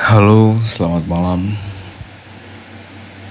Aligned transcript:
Halo, 0.00 0.56
selamat 0.64 1.04
malam. 1.12 1.52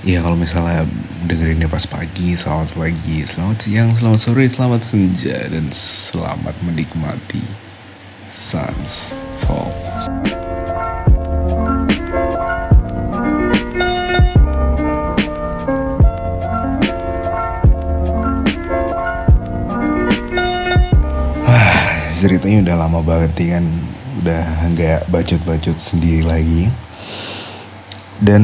Ya 0.05 0.21
kalau 0.21 0.37
misalnya 0.37 0.85
dengerinnya 1.25 1.65
pas 1.65 1.81
pagi, 1.89 2.37
selamat 2.37 2.77
pagi, 2.77 3.25
selamat 3.25 3.57
siang, 3.57 3.89
selamat 3.89 4.19
sore, 4.21 4.45
selamat 4.45 4.81
senja, 4.85 5.49
dan 5.49 5.65
selamat 5.73 6.53
menikmati 6.61 7.41
Sunstop. 8.29 9.73
Ah, 21.49 22.13
ceritanya 22.13 22.61
udah 22.61 22.75
lama 22.77 23.01
banget 23.01 23.57
kan 23.57 23.65
udah 24.19 24.67
nggak 24.75 24.99
bacot-bacot 25.07 25.79
sendiri 25.79 26.27
lagi. 26.27 26.67
Dan 28.19 28.43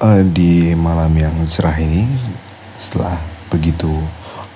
uh, 0.00 0.22
di 0.24 0.72
malam 0.72 1.12
yang 1.12 1.36
cerah 1.44 1.76
ini 1.76 2.08
setelah 2.80 3.20
begitu 3.52 3.92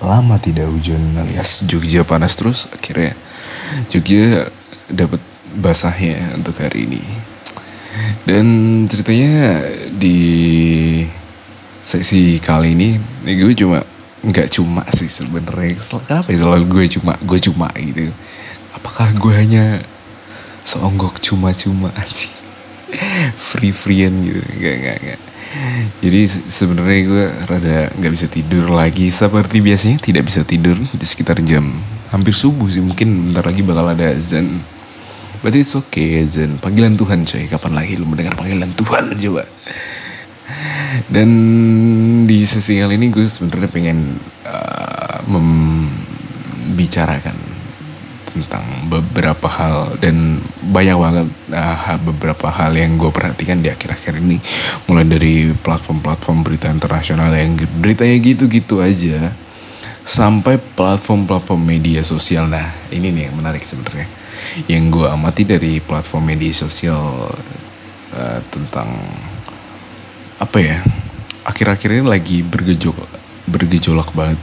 lama 0.01 0.41
tidak 0.41 0.67
hujan 0.73 1.13
alias 1.15 1.63
Jogja 1.69 2.01
panas 2.01 2.33
terus 2.33 2.65
akhirnya 2.73 3.13
Jogja 3.91 4.49
dapat 4.89 5.21
basahnya 5.53 6.33
untuk 6.33 6.57
hari 6.57 6.89
ini. 6.89 7.03
Dan 8.25 8.45
ceritanya 8.89 9.65
di 9.93 10.17
sesi 11.85 12.41
kali 12.41 12.73
ini 12.73 12.97
gue 13.25 13.53
cuma 13.53 13.85
nggak 14.19 14.49
cuma 14.49 14.83
sih 14.89 15.07
sebenarnya. 15.07 15.77
Kenapa 15.77 16.27
ya? 16.33 16.41
Selalu 16.41 16.65
gue 16.67 16.85
cuma 16.97 17.13
gue 17.21 17.39
cuma 17.39 17.69
gitu 17.77 18.09
apakah 18.75 19.13
gue 19.15 19.33
hanya 19.33 19.79
seonggok 20.65 21.23
cuma-cuma 21.23 21.89
sih 22.05 22.29
free 23.49 23.73
freean 23.73 24.13
gitu. 24.25 24.41
Gak 24.59 24.77
gak 24.81 24.97
gak 25.01 25.19
jadi 25.99 26.29
sebenarnya 26.29 27.01
gue 27.09 27.25
rada 27.49 27.77
nggak 27.97 28.13
bisa 28.13 28.29
tidur 28.29 28.69
lagi. 28.69 29.09
Seperti 29.09 29.65
biasanya 29.65 29.97
tidak 29.97 30.29
bisa 30.29 30.45
tidur 30.45 30.77
di 30.77 31.05
sekitar 31.05 31.41
jam 31.41 31.73
hampir 32.13 32.37
subuh 32.37 32.69
sih. 32.69 32.85
Mungkin 32.85 33.33
bentar 33.33 33.49
lagi 33.49 33.65
bakal 33.65 33.97
ada 33.97 34.13
azan. 34.13 34.61
Berarti 35.41 35.65
it's 35.65 35.73
okay 35.73 36.21
azan. 36.21 36.61
Panggilan 36.61 36.93
Tuhan 36.93 37.25
coy. 37.25 37.49
Kapan 37.49 37.73
lagi 37.73 37.97
lu 37.97 38.05
mendengar 38.05 38.37
panggilan 38.37 38.69
Tuhan 38.77 39.17
coba? 39.17 39.43
Dan 41.09 41.29
di 42.29 42.45
sesi 42.45 42.77
kali 42.77 42.97
ini 42.97 43.09
gue 43.09 43.25
sebenarnya 43.25 43.69
pengen 43.73 44.21
uh, 44.45 45.17
membicarakan 45.29 47.48
tentang 48.29 48.63
beberapa 48.85 49.49
hal 49.49 49.97
dan 49.97 50.37
banyak 50.69 50.97
banget 50.97 51.27
uh, 51.49 51.97
beberapa 52.05 52.47
hal 52.53 52.77
yang 52.77 52.95
gue 52.95 53.09
perhatikan 53.09 53.59
di 53.59 53.73
akhir-akhir 53.73 54.21
ini. 54.21 54.37
Mulai 54.85 55.05
dari 55.09 55.35
platform-platform 55.51 56.45
berita 56.45 56.69
internasional 56.69 57.33
yang 57.33 57.57
beritanya 57.81 58.15
gitu-gitu 58.21 58.79
aja 58.85 59.33
sampai 60.05 60.57
platform-platform 60.57 61.61
media 61.61 62.05
sosial. 62.05 62.49
Nah 62.49 62.69
ini 62.93 63.09
nih 63.09 63.29
yang 63.29 63.35
menarik 63.37 63.65
sebenarnya. 63.65 64.07
Yang 64.69 64.83
gue 64.93 65.07
amati 65.09 65.43
dari 65.45 65.81
platform 65.81 66.33
media 66.33 66.53
sosial 66.53 67.33
uh, 68.13 68.39
tentang 68.49 68.89
apa 70.39 70.57
ya 70.63 70.79
akhir-akhir 71.43 71.99
ini 71.99 72.05
lagi 72.07 72.37
bergejolak 72.45 73.09
bergejolak 73.49 74.09
banget. 74.13 74.39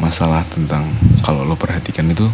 Masalah 0.00 0.42
tentang 0.48 0.88
kalau 1.22 1.44
lo 1.46 1.54
perhatikan 1.54 2.08
itu 2.10 2.26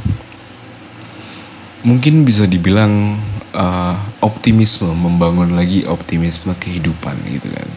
mungkin 1.87 2.27
bisa 2.27 2.49
dibilang 2.49 3.19
uh, 3.55 3.95
optimisme 4.25 4.91
membangun 4.95 5.55
lagi 5.55 5.87
optimisme 5.87 6.55
kehidupan 6.59 7.15
gitu 7.29 7.49
kan. 7.53 7.69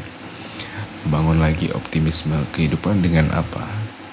Membangun 1.05 1.41
lagi 1.41 1.73
optimisme 1.73 2.37
kehidupan 2.53 3.01
dengan 3.01 3.33
apa? 3.33 3.65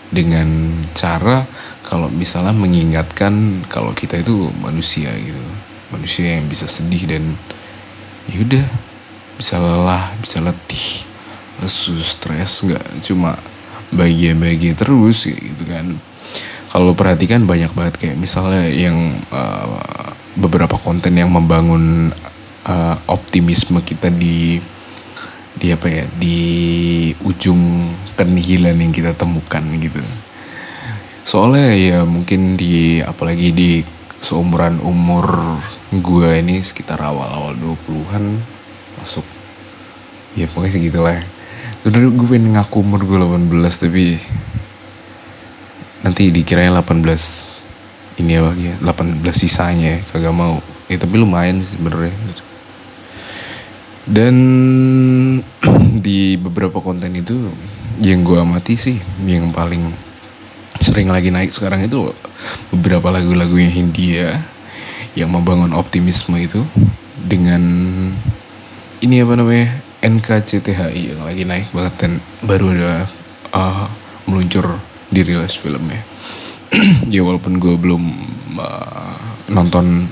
Dengan 0.09 0.73
cara 0.97 1.45
kalau 1.85 2.09
misalnya 2.09 2.57
mengingatkan 2.57 3.65
kalau 3.69 3.93
kita 3.93 4.21
itu 4.21 4.49
manusia 4.61 5.13
gitu. 5.17 5.45
Manusia 5.89 6.37
yang 6.41 6.49
bisa 6.49 6.69
sedih 6.69 7.09
dan 7.09 7.25
yaudah 8.29 8.65
bisa 9.39 9.57
lelah 9.57 10.13
bisa 10.21 10.43
letih 10.43 11.07
lesu 11.63 11.95
stres 11.97 12.67
nggak 12.67 12.85
cuma 13.07 13.39
bahagia-bahagia 13.95 14.77
terus 14.77 15.31
gitu 15.31 15.65
kan 15.65 15.97
kalau 16.69 16.93
perhatikan 16.93 17.49
banyak 17.49 17.73
banget 17.73 17.95
kayak 17.97 18.17
misalnya 18.21 18.69
yang 18.69 19.17
uh, 19.33 20.13
beberapa 20.37 20.77
konten 20.77 21.17
yang 21.17 21.33
membangun 21.33 22.13
uh, 22.69 22.97
optimisme 23.09 23.81
kita 23.81 24.13
di 24.13 24.61
di 25.59 25.75
apa 25.75 25.91
ya 25.91 26.05
di 26.15 26.39
ujung 27.27 27.91
kenihilan 28.15 28.79
yang 28.79 28.93
kita 28.95 29.17
temukan 29.17 29.65
gitu. 29.81 29.99
Soalnya 31.27 31.75
ya 31.75 31.99
mungkin 32.07 32.55
di 32.55 33.03
apalagi 33.03 33.51
di 33.51 33.71
seumuran 34.23 34.79
umur 34.85 35.59
gue 35.89 36.31
ini 36.39 36.61
sekitar 36.61 37.01
awal-awal 37.01 37.57
20-an 37.57 38.25
masuk. 39.03 39.27
Ya 40.39 40.47
pokoknya 40.47 40.73
segitulah. 40.73 41.19
Sebenernya 41.83 42.13
gue 42.13 42.29
pengen 42.29 42.55
ngaku 42.55 42.77
umur 42.85 43.01
gue 43.03 43.19
18 43.19 43.83
tapi 43.83 44.21
nanti 46.05 46.31
dikirain 46.31 46.75
18 46.75 48.23
ini 48.23 48.33
apa 48.39 48.53
ya 48.59 48.75
18 48.83 49.23
sisanya 49.33 49.99
kagak 50.11 50.35
mau. 50.35 50.59
Ya 50.89 50.97
tapi 50.97 51.21
lumayan 51.21 51.61
sih 51.61 51.77
sebenarnya 51.77 52.17
dan 54.09 54.35
di 56.05 56.41
beberapa 56.41 56.81
konten 56.81 57.13
itu 57.13 57.53
yang 58.01 58.25
gue 58.25 58.41
amati 58.41 58.81
sih 58.81 58.97
yang 59.29 59.53
paling 59.53 59.93
sering 60.81 61.13
lagi 61.13 61.29
naik 61.29 61.53
sekarang 61.53 61.85
itu 61.85 62.09
beberapa 62.73 63.13
lagu-lagu 63.13 63.53
yang 63.61 63.69
Hindia 63.69 64.41
yang 65.13 65.29
membangun 65.29 65.77
optimisme 65.77 66.41
itu 66.41 66.65
dengan 67.21 67.61
ini 69.05 69.21
apa 69.21 69.35
namanya 69.37 69.69
NKCTHI 70.01 71.13
yang 71.13 71.23
lagi 71.27 71.45
naik 71.45 71.69
banget 71.77 71.95
dan 72.01 72.13
baru 72.41 72.73
ada 72.73 73.05
uh, 73.53 73.87
meluncur 74.25 74.81
dirilis 75.13 75.57
filmnya. 75.57 76.03
Ya 77.13 77.25
walaupun 77.25 77.57
gue 77.57 77.75
belum 77.81 78.05
uh, 78.61 79.17
nonton 79.49 80.05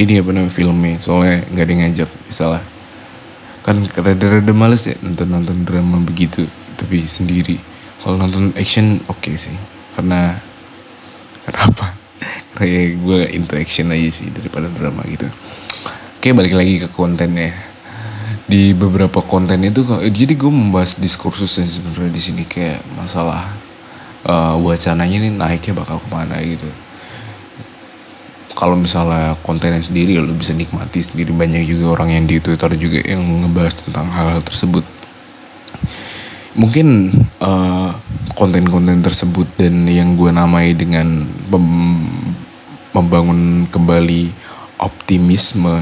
ini 0.00 0.22
apa 0.22 0.30
namanya 0.32 0.54
filmnya 0.54 0.96
soalnya 1.02 1.44
nggak 1.52 1.64
ada 1.68 1.74
ngajak 1.84 2.10
misalnya. 2.30 2.62
Kan 3.66 3.84
rada-rada 3.92 4.52
males 4.56 4.88
ya 4.88 4.96
nonton 5.04 5.28
nonton 5.28 5.56
drama 5.68 6.00
begitu 6.00 6.48
tapi 6.80 7.04
sendiri. 7.04 7.60
Kalau 8.00 8.16
nonton 8.16 8.54
action 8.56 9.02
oke 9.10 9.20
okay 9.20 9.34
sih. 9.36 9.56
Karena 9.96 10.32
karena 11.44 11.60
apa? 11.68 11.86
Ya 12.58 12.90
gue 12.90 13.20
into 13.38 13.54
action 13.54 13.94
aja 13.94 14.10
sih 14.10 14.34
daripada 14.34 14.66
drama 14.66 15.06
gitu. 15.06 15.30
Oke 16.18 16.34
balik 16.34 16.56
lagi 16.56 16.82
ke 16.82 16.88
kontennya. 16.90 17.54
Di 18.48 18.72
beberapa 18.72 19.20
konten 19.22 19.60
itu 19.62 19.84
jadi 20.08 20.32
gue 20.34 20.50
membahas 20.50 20.96
diskursusnya 20.98 21.68
sebenarnya 21.68 22.10
di 22.10 22.22
sini 22.22 22.42
kayak 22.48 22.80
masalah 22.96 23.67
uh, 24.26 24.58
wacananya 24.58 25.16
ini 25.20 25.30
naiknya 25.30 25.78
bakal 25.78 26.02
ke 26.02 26.08
mana 26.10 26.34
gitu. 26.42 26.66
Kalau 28.58 28.74
misalnya 28.74 29.38
kontennya 29.46 29.78
sendiri 29.78 30.18
ya 30.18 30.22
lo 30.24 30.34
bisa 30.34 30.50
nikmati 30.50 30.98
sendiri. 30.98 31.30
Banyak 31.30 31.62
juga 31.62 31.94
orang 31.94 32.10
yang 32.10 32.24
di 32.26 32.42
Twitter 32.42 32.74
juga 32.74 32.98
yang 33.06 33.22
ngebahas 33.46 33.86
tentang 33.86 34.10
hal-hal 34.10 34.42
tersebut. 34.42 34.82
Mungkin 36.58 37.14
konten 37.38 38.66
konten-konten 38.66 38.98
tersebut 38.98 39.46
dan 39.54 39.86
yang 39.86 40.18
gue 40.18 40.34
namai 40.34 40.74
dengan 40.74 41.22
membangun 42.90 43.70
kembali 43.70 44.34
optimisme 44.82 45.78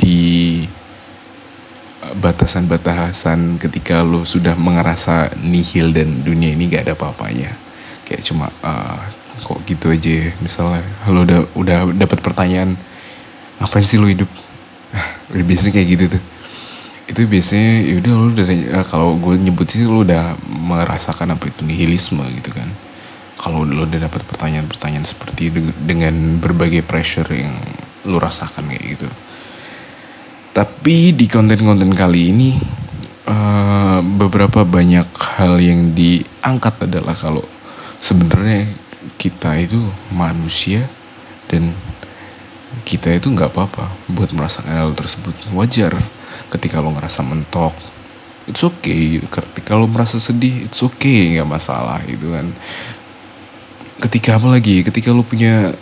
di 0.00 0.64
batasan-batasan 2.24 3.60
ketika 3.60 4.00
lo 4.00 4.24
sudah 4.24 4.56
mengerasa 4.56 5.28
nihil 5.44 5.92
dan 5.92 6.24
dunia 6.24 6.56
ini 6.56 6.72
gak 6.72 6.88
ada 6.88 6.94
apa-apanya 6.96 7.67
kayak 8.08 8.24
cuma 8.24 8.48
uh, 8.64 8.96
kok 9.44 9.60
gitu 9.68 9.92
aja 9.92 10.32
misalnya. 10.40 10.80
Lo 11.12 11.28
udah 11.28 11.44
udah 11.52 11.78
dapat 11.92 12.18
pertanyaan 12.24 12.74
ngapain 13.60 13.84
sih 13.84 14.00
lo 14.00 14.08
hidup? 14.08 14.28
Nah, 15.28 15.44
biasanya 15.44 15.76
kayak 15.76 15.88
gitu 15.92 16.04
tuh. 16.16 16.22
Itu 17.04 17.20
biasanya 17.28 17.84
yaudah 17.84 18.12
lo 18.16 18.26
udah 18.32 18.46
uh, 18.48 18.86
kalau 18.88 19.12
gue 19.20 19.36
nyebut 19.36 19.68
sih 19.68 19.84
lo 19.84 20.00
udah 20.00 20.40
merasakan 20.48 21.36
apa 21.36 21.52
itu 21.52 21.68
nihilisme 21.68 22.24
gitu 22.40 22.48
kan. 22.56 22.64
Kalau 23.36 23.68
lo 23.68 23.84
udah 23.84 24.08
dapat 24.08 24.24
pertanyaan-pertanyaan 24.24 25.04
seperti 25.04 25.52
itu 25.52 25.60
dengan 25.84 26.40
berbagai 26.40 26.80
pressure 26.80 27.28
yang 27.28 27.52
lo 28.08 28.16
rasakan 28.16 28.72
kayak 28.72 28.96
gitu. 28.96 29.08
Tapi 30.56 31.12
di 31.12 31.28
konten-konten 31.28 31.92
kali 31.92 32.32
ini 32.32 32.56
uh, 33.28 34.00
beberapa 34.00 34.64
banyak 34.64 35.08
hal 35.36 35.60
yang 35.60 35.92
diangkat 35.92 36.88
adalah 36.88 37.12
kalau 37.12 37.44
sebenarnya 37.98 38.70
kita 39.18 39.58
itu 39.58 39.78
manusia 40.14 40.86
dan 41.50 41.74
kita 42.86 43.12
itu 43.14 43.30
nggak 43.30 43.50
apa-apa 43.52 43.90
buat 44.10 44.30
merasakan 44.32 44.74
hal 44.74 44.92
tersebut. 44.94 45.34
Wajar 45.54 45.94
ketika 46.54 46.80
lo 46.80 46.94
ngerasa 46.94 47.20
mentok. 47.26 47.74
It's 48.48 48.64
okay 48.64 49.20
ketika 49.20 49.76
lo 49.76 49.84
merasa 49.84 50.16
sedih 50.16 50.64
it's 50.64 50.80
okay 50.80 51.36
nggak 51.36 51.48
masalah 51.48 52.00
gitu 52.08 52.32
kan. 52.32 52.48
Ketika 53.98 54.38
apa 54.38 54.48
lagi? 54.56 54.86
Ketika 54.86 55.12
lo 55.12 55.26
punya 55.26 55.74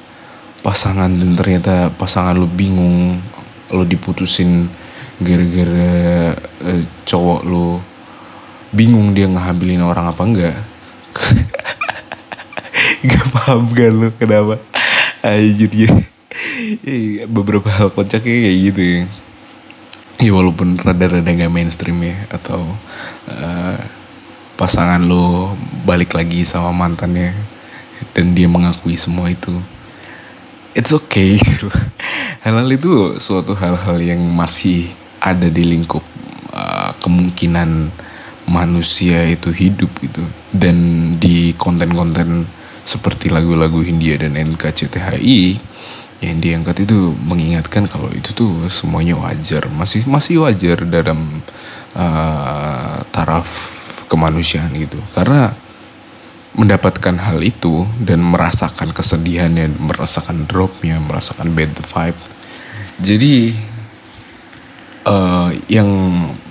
pasangan 0.67 1.13
dan 1.13 1.39
ternyata 1.39 1.95
pasangan 1.95 2.35
lo 2.35 2.51
bingung 2.51 3.23
lo 3.71 3.87
diputusin 3.87 4.67
gara-gara 5.23 6.35
uh, 6.67 6.83
cowok 7.07 7.41
lo 7.47 7.79
bingung 8.75 9.15
dia 9.15 9.31
ngehamilin 9.31 9.81
orang 9.81 10.11
apa 10.11 10.23
enggak 10.27 10.57
gak 13.11 13.27
paham 13.33 13.63
kan 13.71 13.93
lo 13.95 14.09
kenapa? 14.15 14.59
Anjir 15.23 15.73
ya 15.73 15.91
beberapa 17.27 17.67
hal 17.73 17.89
kocak 17.91 18.25
kayak 18.25 18.57
gitu 18.73 18.83
ya. 18.83 19.01
Ya 20.17 20.33
walaupun 20.33 20.81
rada-rada 20.81 21.29
gak 21.29 21.53
mainstream 21.53 22.01
ya 22.03 22.17
atau 22.33 22.65
uh, 23.29 23.79
pasangan 24.57 25.05
lo 25.05 25.53
balik 25.85 26.17
lagi 26.17 26.43
sama 26.49 26.73
mantannya 26.73 27.37
dan 28.17 28.33
dia 28.33 28.49
mengakui 28.49 28.97
semua 28.97 29.29
itu 29.29 29.53
it's 30.77 30.93
okay. 30.93 31.41
Hal-hal 32.45 32.69
itu 32.69 33.17
suatu 33.17 33.57
hal-hal 33.57 33.97
yang 33.99 34.21
masih 34.21 34.93
ada 35.19 35.49
di 35.49 35.65
lingkup 35.65 36.05
uh, 36.53 36.93
kemungkinan 37.01 37.91
manusia 38.47 39.25
itu 39.27 39.51
hidup 39.51 39.91
gitu. 40.05 40.23
Dan 40.53 40.77
di 41.17 41.57
konten-konten 41.57 42.45
seperti 42.87 43.35
lagu-lagu 43.35 43.83
Hindia 43.83 44.15
dan 44.15 44.39
NKCTHI 44.39 45.59
yang 46.23 46.39
diangkat 46.39 46.87
itu 46.87 47.13
mengingatkan 47.27 47.91
kalau 47.91 48.09
itu 48.15 48.33
tuh 48.33 48.71
semuanya 48.73 49.19
wajar 49.19 49.69
masih 49.75 50.07
masih 50.09 50.47
wajar 50.47 50.87
dalam 50.87 51.43
uh, 51.99 53.03
taraf 53.11 53.75
kemanusiaan 54.07 54.71
gitu. 54.79 54.97
Karena 55.13 55.51
mendapatkan 56.57 57.21
hal 57.21 57.45
itu 57.45 57.85
dan 58.01 58.25
merasakan 58.25 58.97
kesedihannya 58.97 59.77
merasakan 59.77 60.49
dropnya 60.49 60.97
merasakan 61.03 61.53
bad 61.53 61.75
vibe. 61.75 62.21
Jadi 62.97 63.53
uh, 65.05 65.53
yang 65.69 65.91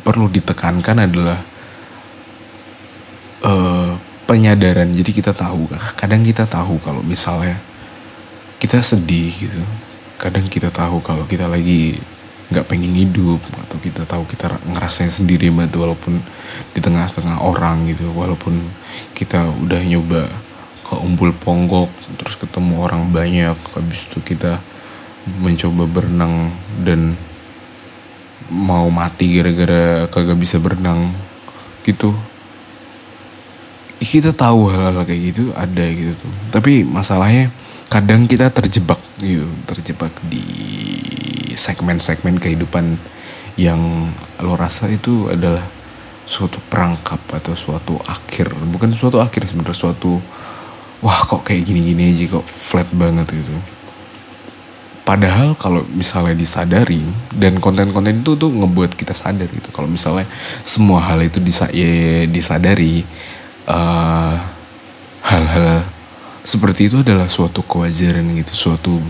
perlu 0.05 0.29
ditekankan 0.29 1.09
adalah 1.09 1.39
uh, 3.41 3.97
penyadaran. 4.25 4.89
Jadi 4.91 5.11
kita 5.13 5.31
tahu 5.31 5.69
kadang 5.95 6.25
kita 6.25 6.49
tahu 6.49 6.81
kalau 6.81 7.01
misalnya 7.05 7.57
kita 8.57 8.81
sedih 8.81 9.31
gitu. 9.33 9.61
Kadang 10.17 10.49
kita 10.49 10.73
tahu 10.73 10.99
kalau 11.05 11.23
kita 11.29 11.45
lagi 11.45 11.97
nggak 12.45 12.65
pengen 12.69 12.93
hidup 12.93 13.41
atau 13.65 13.77
kita 13.81 14.05
tahu 14.05 14.21
kita 14.29 14.53
ngerasain 14.69 15.09
sendiri 15.09 15.49
banget 15.49 15.81
walaupun 15.81 16.21
di 16.73 16.79
tengah-tengah 16.81 17.41
orang 17.41 17.85
gitu. 17.89 18.09
Walaupun 18.13 18.57
kita 19.13 19.45
udah 19.61 19.81
nyoba 19.85 20.25
ke 20.85 20.93
umpul 21.01 21.33
ponggok 21.33 21.89
terus 22.21 22.37
ketemu 22.37 22.85
orang 22.85 23.09
banyak 23.09 23.57
habis 23.73 24.05
itu 24.05 24.21
kita 24.21 24.61
mencoba 25.41 25.89
berenang 25.89 26.53
dan 26.85 27.17
mau 28.53 28.85
mati 28.93 29.33
gara-gara 29.33 30.05
kagak 30.13 30.37
bisa 30.37 30.61
berenang 30.61 31.09
gitu 31.81 32.13
kita 34.09 34.31
tahu 34.35 34.69
hal-hal 34.69 35.05
kayak 35.05 35.21
gitu 35.33 35.43
ada 35.55 35.85
gitu 35.89 36.13
tuh. 36.17 36.33
Tapi 36.51 36.85
masalahnya 36.85 37.49
kadang 37.87 38.25
kita 38.25 38.49
terjebak 38.51 38.99
gitu 39.21 39.47
terjebak 39.69 40.11
di 40.27 40.43
segmen-segmen 41.55 42.35
kehidupan 42.41 42.99
yang 43.55 43.79
lo 44.43 44.59
rasa 44.59 44.91
itu 44.91 45.31
adalah 45.31 45.63
suatu 46.25 46.59
perangkap 46.67 47.21
atau 47.31 47.55
suatu 47.55 47.95
akhir. 48.03 48.51
Bukan 48.73 48.91
suatu 48.97 49.23
akhir 49.23 49.47
sebenarnya 49.47 49.77
suatu 49.77 50.19
wah 50.99 51.19
kok 51.23 51.45
kayak 51.47 51.63
gini-gini 51.63 52.11
aja 52.11 52.35
kok 52.39 52.45
flat 52.45 52.89
banget 52.91 53.29
gitu. 53.31 53.55
Padahal 55.05 55.53
kalau 55.53 55.85
misalnya 55.93 56.33
disadari 56.33 57.05
dan 57.29 57.61
konten-konten 57.61 58.25
itu 58.25 58.33
tuh 58.33 58.49
ngebuat 58.49 58.97
kita 58.97 59.13
sadar 59.13 59.45
gitu. 59.53 59.69
Kalau 59.69 59.85
misalnya 59.85 60.25
semua 60.65 60.97
hal 61.05 61.21
itu 61.21 61.37
disa 61.37 61.69
ya, 61.69 62.25
disadari 62.25 63.05
uh, 63.69 64.37
hal-hal 65.25 65.85
seperti 66.45 66.93
itu 66.93 67.01
adalah 67.01 67.25
suatu 67.25 67.65
kewajaran 67.65 68.37
gitu 68.37 68.53
suatu 68.53 69.01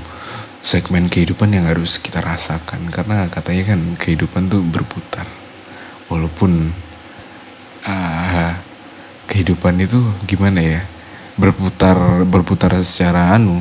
segmen 0.65 1.11
kehidupan 1.11 1.51
yang 1.53 1.67
harus 1.69 1.99
kita 2.01 2.23
rasakan. 2.23 2.89
Karena 2.89 3.27
katanya 3.29 3.75
kan 3.75 3.81
kehidupan 3.99 4.49
tuh 4.49 4.63
berputar. 4.63 5.27
Walaupun 6.07 6.71
uh, 7.85 8.51
kehidupan 9.27 9.77
itu 9.83 9.99
gimana 10.25 10.63
ya 10.63 10.81
berputar 11.35 12.23
berputar 12.23 12.71
secara 12.79 13.35
anu 13.35 13.59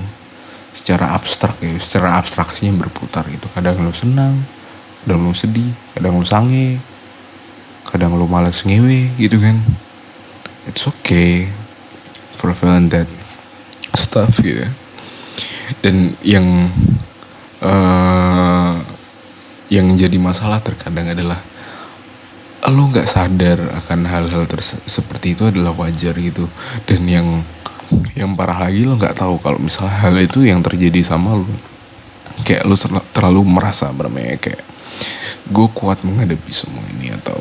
secara 0.70 1.10
abstrak 1.16 1.58
ya 1.58 1.74
secara 1.82 2.16
abstraksinya 2.22 2.72
berputar 2.78 3.26
gitu. 3.28 3.50
Kadang 3.50 3.82
lo 3.82 3.90
senang 3.90 4.38
kadang 5.04 5.20
lo 5.20 5.36
sedih 5.36 5.74
kadang 5.92 6.16
lo 6.16 6.24
sange 6.24 6.80
kadang 7.90 8.16
lo 8.16 8.24
malas 8.24 8.64
ngewe 8.64 9.12
gitu 9.20 9.36
kan 9.36 9.60
it's 10.68 10.84
okay 10.88 11.48
for 12.36 12.52
feeling 12.56 12.88
that 12.90 13.08
stuff 13.94 14.40
gitu 14.42 14.66
dan 15.80 16.12
yang 16.20 16.68
uh, 17.64 18.76
yang 19.72 19.96
jadi 19.96 20.16
masalah 20.20 20.60
terkadang 20.60 21.08
adalah 21.12 21.40
lo 22.64 22.88
nggak 22.88 23.04
sadar 23.04 23.60
akan 23.84 24.08
hal-hal 24.08 24.48
seperti 24.88 25.36
itu 25.36 25.48
adalah 25.48 25.76
wajar 25.76 26.16
gitu. 26.16 26.48
Dan 26.88 27.04
yang 27.04 27.26
yang 28.16 28.32
parah 28.32 28.68
lagi 28.68 28.88
lo 28.88 28.96
nggak 28.96 29.20
tahu 29.20 29.36
kalau 29.40 29.60
misalnya 29.60 29.92
hal 30.00 30.16
itu 30.16 30.44
yang 30.44 30.64
terjadi 30.64 31.04
sama 31.04 31.36
lo. 31.36 31.48
Kayak 32.44 32.64
lo 32.64 32.74
terlalu 33.12 33.40
merasa 33.44 33.92
bermain 33.92 34.40
kayak 34.40 34.60
gue 35.44 35.66
kuat 35.76 36.00
menghadapi 36.08 36.52
semua 36.56 36.80
ini 36.96 37.12
atau 37.12 37.36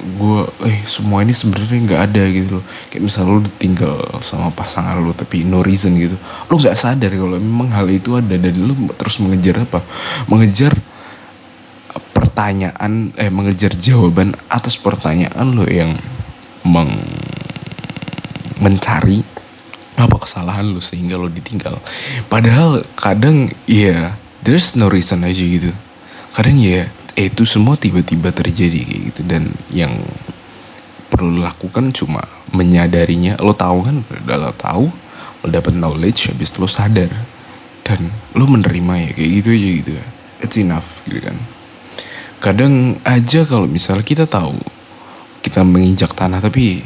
gue 0.00 0.40
eh 0.70 0.80
semua 0.86 1.26
ini 1.26 1.34
sebenarnya 1.34 1.78
nggak 1.90 2.02
ada 2.12 2.22
gitu 2.30 2.48
loh. 2.60 2.64
Kayak 2.88 3.02
misal 3.02 3.24
lo 3.26 3.42
ditinggal 3.42 4.22
sama 4.22 4.54
pasangan 4.54 5.02
lo 5.02 5.10
tapi 5.10 5.42
no 5.42 5.60
reason 5.60 5.98
gitu 5.98 6.14
lo 6.48 6.54
nggak 6.56 6.78
sadar 6.78 7.10
kalau 7.10 7.36
memang 7.36 7.74
hal 7.74 7.86
itu 7.90 8.14
ada 8.14 8.38
dan 8.38 8.54
lo 8.62 8.74
terus 8.94 9.18
mengejar 9.18 9.66
apa? 9.66 9.82
Mengejar 10.30 10.72
pertanyaan 12.14 13.10
eh 13.18 13.32
mengejar 13.32 13.74
jawaban 13.74 14.36
atas 14.46 14.78
pertanyaan 14.78 15.50
lo 15.50 15.66
yang 15.66 15.90
meng 16.62 16.94
mencari 18.60 19.24
apa 19.98 20.16
kesalahan 20.16 20.64
lo 20.70 20.78
sehingga 20.78 21.18
lo 21.18 21.26
ditinggal. 21.26 21.74
Padahal 22.30 22.86
kadang 22.94 23.50
ya 23.66 23.74
yeah, 23.74 24.02
there's 24.46 24.78
no 24.78 24.86
reason 24.86 25.26
aja 25.26 25.42
gitu 25.42 25.74
kadang 26.30 26.58
ya 26.58 26.86
itu 27.18 27.42
semua 27.44 27.76
tiba-tiba 27.76 28.32
terjadi 28.32 28.80
kayak 28.86 29.02
gitu. 29.12 29.20
Dan 29.26 29.50
yang 29.74 29.92
perlu 31.10 31.42
lakukan 31.42 31.92
cuma 31.92 32.22
menyadarinya. 32.54 33.36
Lo 33.42 33.52
tahu 33.52 33.84
kan 33.84 33.96
udah 34.24 34.36
lo 34.38 34.52
tahu 34.54 34.86
lo 35.40 35.46
dapet 35.48 35.74
knowledge 35.76 36.32
habis 36.32 36.54
lo 36.56 36.70
sadar. 36.70 37.10
Dan 37.84 38.08
lo 38.36 38.46
menerima 38.46 38.94
ya 39.04 39.10
kayak 39.16 39.30
gitu 39.42 39.48
aja 39.52 39.70
gitu 39.82 39.90
ya. 39.98 40.06
It's 40.40 40.56
enough 40.56 40.88
gitu 41.04 41.20
kan. 41.20 41.36
Kadang 42.40 42.96
aja 43.04 43.44
kalau 43.44 43.68
misalnya 43.68 44.06
kita 44.06 44.24
tahu 44.24 44.56
kita 45.44 45.60
menginjak 45.64 46.12
tanah 46.16 46.40
tapi 46.40 46.84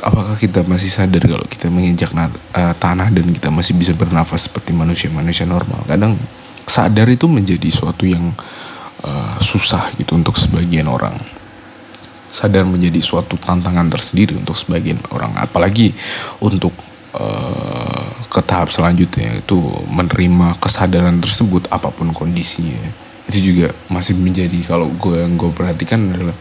apakah 0.00 0.36
kita 0.40 0.64
masih 0.64 0.88
sadar 0.88 1.20
kalau 1.24 1.44
kita 1.44 1.68
menginjak 1.68 2.12
uh, 2.16 2.74
tanah 2.76 3.12
dan 3.12 3.28
kita 3.32 3.48
masih 3.52 3.76
bisa 3.76 3.92
bernafas 3.92 4.48
seperti 4.48 4.76
manusia-manusia 4.76 5.48
normal? 5.48 5.84
Kadang 5.88 6.16
sadar 6.70 7.10
itu 7.10 7.26
menjadi 7.26 7.66
suatu 7.66 8.06
yang 8.06 8.30
uh, 9.02 9.36
susah 9.42 9.90
gitu 9.98 10.14
untuk 10.14 10.38
sebagian 10.38 10.86
orang. 10.86 11.18
Sadar 12.30 12.62
menjadi 12.62 13.02
suatu 13.02 13.34
tantangan 13.34 13.90
tersendiri 13.90 14.38
untuk 14.38 14.54
sebagian 14.54 15.02
orang. 15.10 15.34
Apalagi 15.34 15.90
untuk 16.38 16.70
uh, 17.18 18.06
ke 18.30 18.40
tahap 18.46 18.70
selanjutnya 18.70 19.42
itu 19.42 19.58
menerima 19.90 20.54
kesadaran 20.62 21.18
tersebut 21.18 21.66
apa 21.74 21.90
pun 21.90 22.14
kondisinya. 22.14 22.78
Itu 23.26 23.42
juga 23.42 23.74
masih 23.90 24.14
menjadi 24.22 24.62
kalau 24.62 24.94
gue 24.94 25.18
yang 25.18 25.34
gue 25.34 25.50
perhatikan 25.50 26.14
adalah 26.14 26.38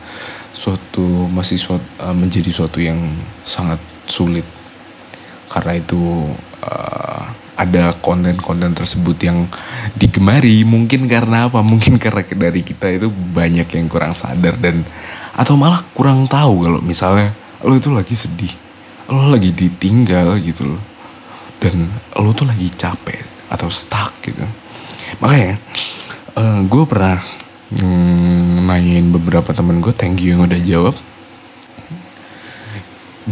suatu 0.53 1.25
masih 1.33 1.57
suatu, 1.57 1.85
uh, 2.05 2.13
menjadi 2.13 2.53
suatu 2.53 2.77
yang 2.77 3.01
sangat 3.41 3.81
sulit. 4.05 4.45
Karena 5.49 5.81
itu 5.81 6.29
uh, 6.61 7.25
ada 7.59 7.91
konten-konten 7.99 8.71
tersebut 8.71 9.19
yang 9.19 9.43
digemari 9.99 10.63
mungkin 10.63 11.11
karena 11.11 11.51
apa? 11.51 11.59
Mungkin 11.59 11.99
karena 11.99 12.23
dari 12.23 12.63
kita 12.63 12.87
itu 12.87 13.11
banyak 13.11 13.67
yang 13.67 13.91
kurang 13.91 14.15
sadar 14.15 14.55
dan 14.55 14.87
atau 15.35 15.59
malah 15.59 15.83
kurang 15.91 16.23
tahu 16.31 16.63
kalau 16.63 16.79
misalnya 16.79 17.35
lo 17.67 17.75
itu 17.75 17.91
lagi 17.91 18.15
sedih 18.15 18.51
lo 19.11 19.27
lagi 19.27 19.51
ditinggal 19.51 20.39
gitu 20.39 20.69
loh 20.75 20.81
dan 21.59 21.91
lo 22.15 22.31
tuh 22.31 22.47
lagi 22.47 22.71
capek 22.71 23.51
atau 23.51 23.67
stuck 23.67 24.15
gitu. 24.23 24.45
Makanya 25.19 25.59
uh, 26.39 26.61
gue 26.63 26.83
pernah 26.87 27.19
mm, 27.75 28.63
nanyain 28.63 29.09
beberapa 29.11 29.51
temen 29.51 29.83
gue 29.83 29.91
thank 29.91 30.23
you 30.23 30.37
yang 30.37 30.47
udah 30.47 30.61
jawab 30.61 30.95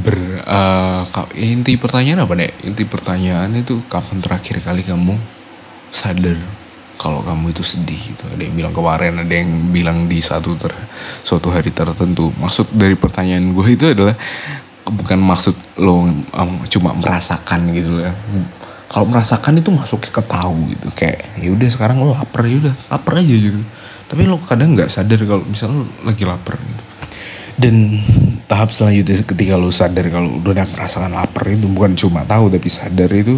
ber 0.04 0.18
uh, 0.46 1.04
inti 1.34 1.76
pertanyaan 1.80 2.26
apa 2.26 2.34
nih 2.38 2.52
inti 2.70 2.84
pertanyaan 2.86 3.50
itu 3.58 3.82
kapan 3.90 4.22
terakhir 4.22 4.62
kali 4.62 4.86
kamu 4.86 5.18
sadar 5.90 6.38
kalau 6.98 7.22
kamu 7.22 7.54
itu 7.54 7.62
sedih 7.62 7.96
gitu? 7.96 8.26
Ada 8.26 8.42
yang 8.42 8.56
bilang 8.58 8.74
kemarin 8.74 9.22
ada 9.22 9.30
yang 9.34 9.50
bilang 9.70 10.10
di 10.10 10.18
satu 10.18 10.58
ter 10.58 10.74
suatu 11.22 11.54
hari 11.54 11.70
tertentu. 11.70 12.34
Maksud 12.42 12.74
dari 12.74 12.98
pertanyaan 12.98 13.54
gue 13.54 13.68
itu 13.70 13.86
adalah 13.94 14.18
bukan 14.88 15.20
maksud 15.22 15.56
lo 15.78 16.10
um, 16.10 16.52
cuma 16.68 16.98
merasakan 16.98 17.70
gitu 17.72 18.02
ya. 18.02 18.12
Kalau 18.90 19.06
merasakan 19.06 19.62
itu 19.62 19.70
masuknya 19.70 20.12
ke 20.12 20.24
tahu 20.26 20.58
gitu. 20.74 20.88
Kayak 20.98 21.22
ya 21.38 21.50
udah 21.54 21.70
sekarang 21.70 22.02
lo 22.02 22.18
lapar 22.18 22.44
ya 22.50 22.58
udah 22.66 22.74
lapar 22.90 23.14
aja 23.22 23.36
gitu. 23.38 23.62
Tapi 24.10 24.22
lo 24.26 24.42
kadang 24.42 24.74
nggak 24.74 24.90
sadar 24.90 25.22
kalau 25.22 25.46
misalnya 25.46 25.86
lo 25.86 25.88
lagi 26.02 26.24
lapar 26.26 26.58
gitu. 26.58 26.84
Dan 27.58 27.76
tahap 28.48 28.72
selanjutnya 28.72 29.28
ketika 29.28 29.60
lo 29.60 29.70
sadar 29.70 30.08
kalau 30.08 30.40
udah 30.40 30.66
merasakan 30.72 31.12
lapar 31.14 31.52
itu 31.52 31.68
bukan 31.68 32.00
cuma 32.00 32.24
tahu 32.24 32.48
tapi 32.48 32.72
sadar 32.72 33.12
itu 33.12 33.38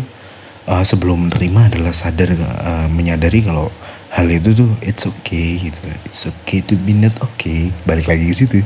uh, 0.69 0.85
sebelum 0.85 1.27
menerima 1.27 1.73
adalah 1.73 1.93
sadar 1.93 2.29
uh, 2.37 2.87
menyadari 2.93 3.41
kalau 3.41 3.73
hal 4.13 4.29
itu 4.29 4.53
tuh 4.53 4.69
it's 4.85 5.05
okay 5.09 5.69
gitu. 5.69 5.81
It's 6.05 6.29
okay 6.29 6.61
to 6.65 6.77
be 6.77 6.93
not 6.93 7.17
okay. 7.21 7.73
Balik 7.89 8.09
lagi 8.09 8.29
ke 8.29 8.35
situ. 8.37 8.61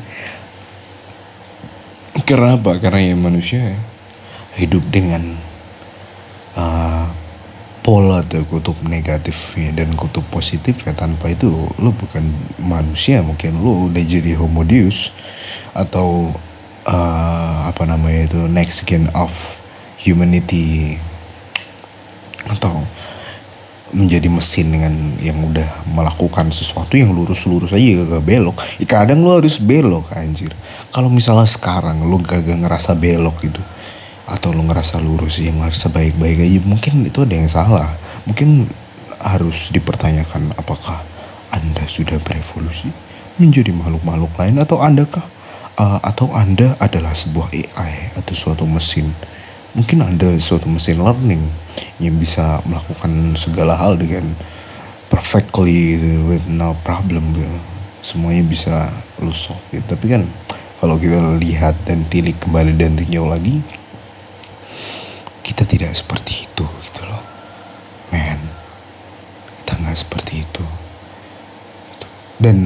Karena 2.28 2.60
apa? 2.60 2.78
Karena 2.80 3.00
ya 3.12 3.16
manusia 3.18 3.74
hidup 4.60 4.84
dengan 4.92 5.36
uh, 6.60 7.03
pola 7.84 8.24
atau 8.24 8.48
kutub 8.48 8.80
negatifnya 8.88 9.84
dan 9.84 9.92
kutub 9.94 10.24
positif 10.32 10.88
ya 10.88 10.96
tanpa 10.96 11.36
itu 11.36 11.52
lo 11.84 11.92
bukan 11.92 12.24
manusia 12.64 13.20
mungkin 13.20 13.60
lo 13.60 13.92
udah 13.92 14.00
jadi 14.00 14.40
homo 14.40 14.64
deus 14.64 15.12
atau 15.76 16.32
uh, 16.88 17.68
apa 17.68 17.84
namanya 17.84 18.32
itu 18.32 18.40
next 18.48 18.88
gen 18.88 19.12
of 19.12 19.60
humanity 20.00 20.96
atau 22.48 22.80
menjadi 23.94 24.26
mesin 24.26 24.74
dengan 24.74 24.94
yang 25.22 25.38
udah 25.44 25.86
melakukan 25.94 26.50
sesuatu 26.50 26.98
yang 26.98 27.14
lurus-lurus 27.14 27.78
aja 27.78 28.02
gak 28.10 28.26
belok. 28.26 28.58
Ya 28.82 28.90
kadang 28.90 29.22
lo 29.22 29.38
harus 29.38 29.62
belok 29.62 30.10
anjir. 30.18 30.50
Kalau 30.90 31.14
misalnya 31.14 31.46
sekarang 31.46 32.02
gak, 32.26 32.42
gak 32.42 32.58
ngerasa 32.58 32.98
belok 32.98 33.38
gitu 33.46 33.62
atau 34.34 34.50
lo 34.50 34.66
ngerasa 34.66 34.98
lurus 34.98 35.38
yang 35.38 35.62
ngerasa 35.62 35.94
baik-baik 35.94 36.42
aja 36.42 36.60
mungkin 36.66 37.06
itu 37.06 37.22
ada 37.22 37.36
yang 37.38 37.52
salah. 37.52 37.94
Mungkin 38.26 38.66
harus 39.22 39.70
dipertanyakan 39.70 40.58
apakah 40.58 41.06
Anda 41.54 41.86
sudah 41.86 42.18
berevolusi 42.18 42.90
menjadi 43.38 43.70
makhluk-makhluk 43.70 44.34
lain 44.42 44.58
atau 44.58 44.82
Andakah 44.82 45.26
uh, 45.78 46.00
atau 46.02 46.34
Anda 46.34 46.74
adalah 46.82 47.14
sebuah 47.14 47.54
AI 47.54 48.18
atau 48.18 48.34
suatu 48.34 48.66
mesin 48.66 49.14
mungkin 49.74 50.06
ada 50.06 50.30
suatu 50.38 50.70
mesin 50.70 51.02
learning 51.02 51.42
yang 51.98 52.14
bisa 52.22 52.62
melakukan 52.70 53.34
segala 53.34 53.74
hal 53.74 53.98
dengan 53.98 54.22
perfectly 55.10 55.98
with 56.30 56.46
no 56.46 56.78
problem 56.86 57.34
gitu. 57.34 57.58
semuanya 58.06 58.46
bisa 58.46 58.94
lu 59.18 59.34
solve 59.34 59.62
gitu. 59.74 59.82
tapi 59.90 60.14
kan 60.14 60.22
kalau 60.78 61.00
kita 61.02 61.18
lihat 61.42 61.74
dan 61.90 62.06
tilik 62.06 62.38
kembali 62.38 62.78
dan 62.78 62.94
tinjau 62.94 63.26
lagi 63.26 63.66
tidak 65.84 66.00
seperti 66.00 66.48
itu 66.48 66.64
gitu 66.88 67.04
loh. 67.12 67.20
Man 68.16 68.40
kita 69.60 69.74
nggak 69.84 70.00
seperti 70.00 70.34
itu. 70.40 70.64
Dan 72.40 72.58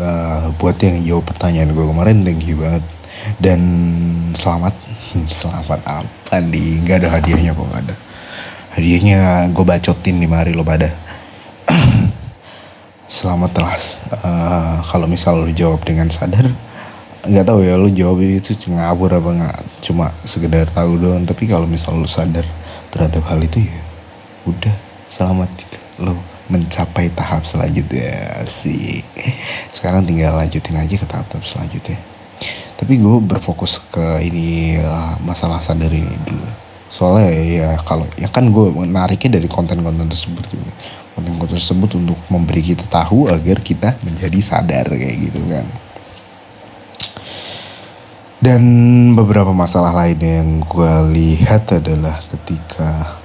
uh, 0.00 0.48
buat 0.56 0.80
yang 0.80 1.04
jawab 1.04 1.28
pertanyaan 1.28 1.76
gue 1.76 1.84
kemarin 1.84 2.24
thank 2.24 2.48
you 2.48 2.56
banget. 2.56 2.80
Dan 3.36 3.60
selamat 4.32 4.72
selamat 5.44 5.80
apa 5.84 6.40
di 6.40 6.80
nggak 6.80 7.04
ada 7.04 7.08
hadiahnya 7.20 7.52
kok 7.52 7.68
ada. 7.68 7.96
Hadiahnya 8.80 9.52
gue 9.52 9.64
bacotin 9.68 10.16
di 10.16 10.24
mari 10.24 10.56
lo 10.56 10.64
pada 10.64 10.88
selamat 13.20 13.50
telah 13.52 13.76
uh, 14.24 14.76
kalau 14.88 15.04
misal 15.04 15.44
lo 15.44 15.52
jawab 15.52 15.84
dengan 15.84 16.08
sadar 16.08 16.48
nggak 17.26 17.46
tahu 17.46 17.66
ya 17.66 17.74
lo 17.74 17.90
jawab 17.90 18.22
itu 18.22 18.54
ngabur 18.70 19.10
apa 19.18 19.30
nggak? 19.34 19.58
Cuma 19.82 20.12
sekedar 20.22 20.70
tahu 20.70 21.00
doang. 21.00 21.26
Tapi 21.26 21.50
kalau 21.50 21.66
misal 21.66 21.98
lo 21.98 22.06
sadar 22.06 22.46
terhadap 22.94 23.24
hal 23.26 23.40
itu 23.42 23.64
ya 23.64 23.80
udah 24.46 24.74
selamat. 25.10 25.48
Gitu 25.58 25.78
lo 26.06 26.14
mencapai 26.48 27.10
tahap 27.12 27.42
selanjutnya 27.42 28.44
sih. 28.46 29.02
Sekarang 29.74 30.06
tinggal 30.06 30.38
lanjutin 30.38 30.78
aja 30.78 30.94
ke 30.94 31.06
tahap-tahap 31.06 31.44
selanjutnya. 31.44 31.98
Tapi 32.78 32.94
gue 32.94 33.16
berfokus 33.26 33.82
ke 33.90 34.22
ini 34.22 34.78
uh, 34.78 35.18
masalah 35.26 35.58
sadar 35.58 35.90
ini 35.90 36.14
dulu. 36.22 36.46
Soalnya 36.88 37.28
ya 37.34 37.70
kalau 37.82 38.06
ya 38.16 38.30
kan 38.30 38.48
gue 38.48 38.66
menariknya 38.70 39.36
dari 39.42 39.50
konten-konten 39.50 40.08
tersebut 40.08 40.40
gitu 40.48 40.64
konten-konten 41.18 41.58
tersebut 41.58 41.90
untuk 41.98 42.14
memberi 42.30 42.62
kita 42.62 42.86
tahu 42.86 43.26
agar 43.26 43.58
kita 43.58 43.98
menjadi 44.06 44.38
sadar 44.38 44.86
kayak 44.86 45.16
gitu 45.18 45.42
kan 45.50 45.66
dan 48.38 48.62
beberapa 49.18 49.50
masalah 49.50 49.90
lain 49.90 50.18
yang 50.22 50.50
gue 50.62 50.94
lihat 51.10 51.74
adalah 51.74 52.22
ketika 52.30 53.18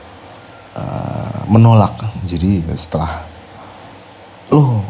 uh, 0.74 1.46
menolak. 1.46 1.94
Jadi 2.26 2.66
setelah 2.74 3.22
lo 4.50 4.82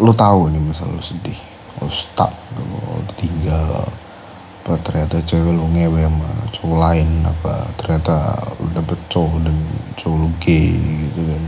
lo 0.00 0.12
tahu 0.16 0.48
nih 0.48 0.62
misal 0.64 0.88
lo 0.88 1.04
sedih. 1.04 1.36
Lo 1.76 1.92
stuck 1.92 2.32
lo 2.56 3.04
ditinggal. 3.12 3.84
Apa 4.64 4.80
ternyata 4.80 5.20
cewek 5.20 5.52
lu 5.52 5.68
ngewe 5.76 6.08
sama 6.08 6.30
cowok 6.48 6.78
lain 6.80 7.08
apa 7.28 7.68
ternyata 7.76 8.16
lu 8.56 8.72
dapet 8.72 8.96
cowok 9.12 9.44
dan 9.44 9.56
cowok 10.00 10.16
lu 10.24 10.28
gay 10.40 10.72
gitu 10.72 11.20
kan. 11.20 11.44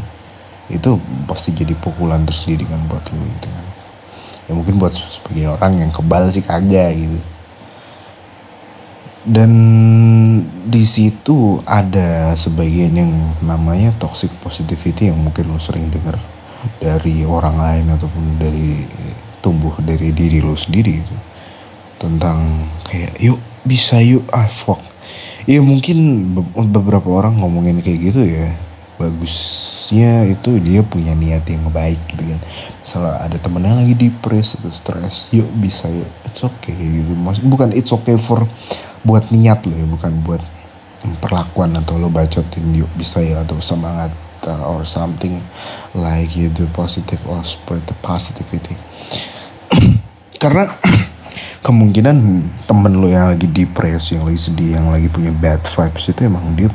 Itu 0.69 0.91
pasti 1.25 1.57
jadi 1.57 1.73
pukulan 1.81 2.29
tersendiri 2.29 2.69
kan 2.69 2.77
buat 2.93 3.09
lu 3.09 3.25
gitu 3.41 3.49
kan. 3.49 3.67
Ya 4.47 4.53
mungkin 4.53 4.77
buat 4.77 4.93
sebagian 4.93 5.57
orang 5.57 5.81
yang 5.81 5.89
kebal 5.89 6.29
sih 6.29 6.45
kagak 6.45 6.93
gitu 6.93 7.17
dan 9.27 9.51
di 10.71 10.87
situ 10.87 11.59
ada 11.67 12.39
sebagian 12.39 12.95
yang 12.95 13.13
namanya 13.43 13.91
toxic 13.99 14.31
positivity 14.39 15.11
yang 15.11 15.19
mungkin 15.19 15.51
lo 15.51 15.59
sering 15.59 15.91
dengar 15.91 16.15
dari 16.79 17.27
orang 17.27 17.59
lain 17.59 17.87
ataupun 17.91 18.39
dari 18.39 18.87
tumbuh 19.43 19.75
dari 19.83 20.15
diri 20.15 20.39
lo 20.39 20.55
sendiri 20.55 21.03
gitu. 21.03 21.17
Tentang 21.99 22.39
kayak 22.87 23.19
yuk 23.19 23.39
bisa 23.67 23.99
yuk 23.99 24.23
ah 24.31 24.47
fuck. 24.47 24.79
Ya 25.47 25.59
mungkin 25.59 26.31
beberapa 26.71 27.07
orang 27.11 27.39
ngomongin 27.43 27.83
kayak 27.83 28.01
gitu 28.11 28.23
ya. 28.23 28.55
Bagusnya 28.97 30.25
itu 30.25 30.57
dia 30.63 30.81
punya 30.87 31.19
niat 31.19 31.47
yang 31.51 31.67
baik 31.75 31.99
gitu 32.15 32.31
kan. 32.31 32.41
Misalnya 32.79 33.15
ada 33.27 33.37
temennya 33.43 33.75
lagi 33.75 33.95
depres 33.99 34.55
atau 34.55 34.71
stres 34.71 35.35
yuk 35.35 35.51
bisa 35.59 35.91
yuk 35.91 36.07
it's 36.27 36.43
okay 36.47 36.75
gitu. 36.75 37.11
Bukan 37.43 37.75
it's 37.75 37.91
okay 37.91 38.15
for 38.15 38.47
buat 39.07 39.31
niat 39.31 39.63
lo 39.71 39.75
ya 39.79 39.87
bukan 39.87 40.13
buat 40.27 40.43
perlakuan 41.23 41.79
atau 41.79 42.03
lo 42.03 42.11
bacotin 42.11 42.75
yuk 42.75 42.91
bisa 42.99 43.23
ya 43.23 43.47
atau 43.47 43.63
semangat 43.63 44.11
uh, 44.51 44.67
or 44.67 44.83
something 44.83 45.39
like 45.95 46.35
you 46.35 46.51
do 46.51 46.67
positive 46.75 47.23
or 47.31 47.39
spread 47.47 47.81
the 47.87 47.95
positivity 48.03 48.75
karena 50.43 50.67
kemungkinan 51.67 52.47
temen 52.63 52.95
lo 53.03 53.11
yang 53.11 53.35
lagi 53.35 53.51
depresi, 53.51 54.15
yang 54.15 54.31
lagi 54.31 54.39
sedih, 54.39 54.79
yang 54.79 54.87
lagi 54.87 55.11
punya 55.11 55.35
bad 55.35 55.59
vibes 55.67 56.07
itu 56.07 56.21
emang 56.23 56.55
dia 56.55 56.71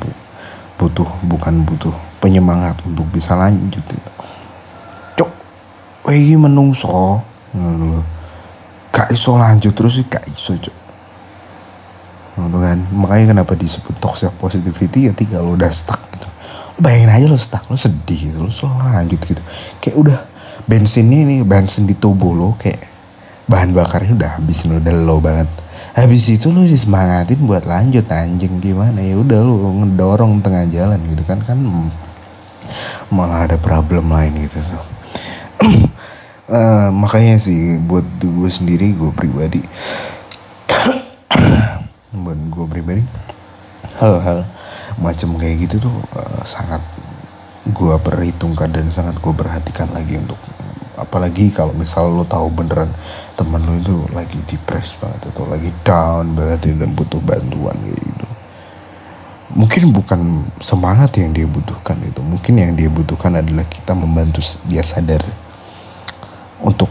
butuh 0.76 1.08
bukan 1.24 1.64
butuh 1.64 1.96
penyemangat 2.20 2.76
untuk 2.84 3.08
bisa 3.08 3.32
lanjut. 3.32 3.80
Cok, 5.16 5.30
wih 6.12 6.36
menungso, 6.36 7.24
lo, 7.56 8.04
gak 8.92 9.08
iso 9.16 9.40
lanjut 9.40 9.72
terus 9.72 9.96
gak 10.04 10.28
iso 10.28 10.60
cok. 10.60 10.81
Gitu 12.32 12.58
kan, 12.58 12.78
makanya 12.96 13.36
kenapa 13.36 13.52
disebut 13.52 13.94
toxic 14.00 14.32
positivity 14.40 15.12
ketika 15.12 15.40
lo 15.40 15.56
udah 15.56 15.68
stuck 15.68 16.00
gitu. 16.16 16.28
Lo 16.76 16.80
bayangin 16.80 17.10
aja 17.12 17.26
lo 17.28 17.36
stuck, 17.36 17.64
lo 17.68 17.76
sedih 17.76 18.32
gitu, 18.32 18.38
lo 18.40 18.48
selalu 18.48 18.88
lanjut 18.88 19.20
gitu. 19.20 19.42
Kayak 19.84 19.96
udah 20.00 20.18
bensinnya 20.66 21.18
ini 21.26 21.36
bensin 21.42 21.84
di 21.84 21.94
tubuh 21.98 22.32
lo 22.32 22.54
kayak 22.56 22.92
bahan 23.50 23.74
bakarnya 23.74 24.14
udah 24.14 24.30
habis 24.38 24.64
udah 24.64 24.94
low 25.02 25.18
banget 25.18 25.50
habis 25.92 26.24
itu 26.32 26.48
lu 26.48 26.64
disemangatin 26.64 27.44
buat 27.44 27.68
lanjut 27.68 28.08
anjing 28.08 28.62
gimana 28.64 29.02
ya 29.04 29.18
udah 29.18 29.38
lu 29.44 29.84
ngedorong 29.84 30.40
tengah 30.40 30.64
jalan 30.72 30.96
gitu 31.10 31.20
kan 31.28 31.36
kan 31.44 31.60
malah 33.12 33.44
ada 33.44 33.60
problem 33.60 34.08
lain 34.08 34.32
gitu 34.40 34.56
tuh 34.62 34.84
uh, 36.48 36.88
makanya 37.02 37.36
sih 37.36 37.76
buat 37.76 38.06
gue 38.22 38.48
sendiri 38.48 38.96
gue 38.96 39.12
pribadi 39.12 39.60
buat 42.12 42.36
gue 42.36 42.66
pribadi 42.68 43.02
hal-hal 43.96 44.44
macam 45.00 45.36
kayak 45.36 45.68
gitu 45.68 45.88
tuh 45.88 45.96
uh, 46.16 46.42
sangat 46.44 46.80
gue 47.68 47.94
perhitungkan 48.00 48.68
dan 48.72 48.88
sangat 48.92 49.16
gue 49.22 49.32
perhatikan 49.32 49.88
lagi 49.94 50.18
untuk 50.18 50.38
apalagi 50.98 51.48
kalau 51.50 51.72
misal 51.72 52.12
lo 52.12 52.24
tahu 52.28 52.52
beneran 52.52 52.90
temen 53.34 53.62
lo 53.64 53.74
itu 53.78 53.96
lagi 54.12 54.38
depres 54.44 54.94
banget 55.00 55.32
atau 55.32 55.48
lagi 55.48 55.72
down 55.82 56.36
banget 56.36 56.74
dan 56.76 56.92
butuh 56.92 57.18
bantuan 57.24 57.74
kayak 57.80 57.98
gitu. 57.98 58.26
Mungkin 59.52 59.92
bukan 59.92 60.20
semangat 60.64 61.12
yang 61.20 61.36
dia 61.36 61.44
butuhkan 61.44 62.00
itu 62.00 62.20
mungkin 62.24 62.56
yang 62.56 62.72
dia 62.72 62.88
butuhkan 62.88 63.36
adalah 63.36 63.68
kita 63.68 63.92
membantu 63.92 64.40
dia 64.64 64.80
sadar 64.80 65.20
untuk 66.60 66.88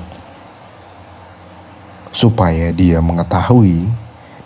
supaya 2.13 2.69
dia 2.69 3.01
mengetahui 3.01 3.89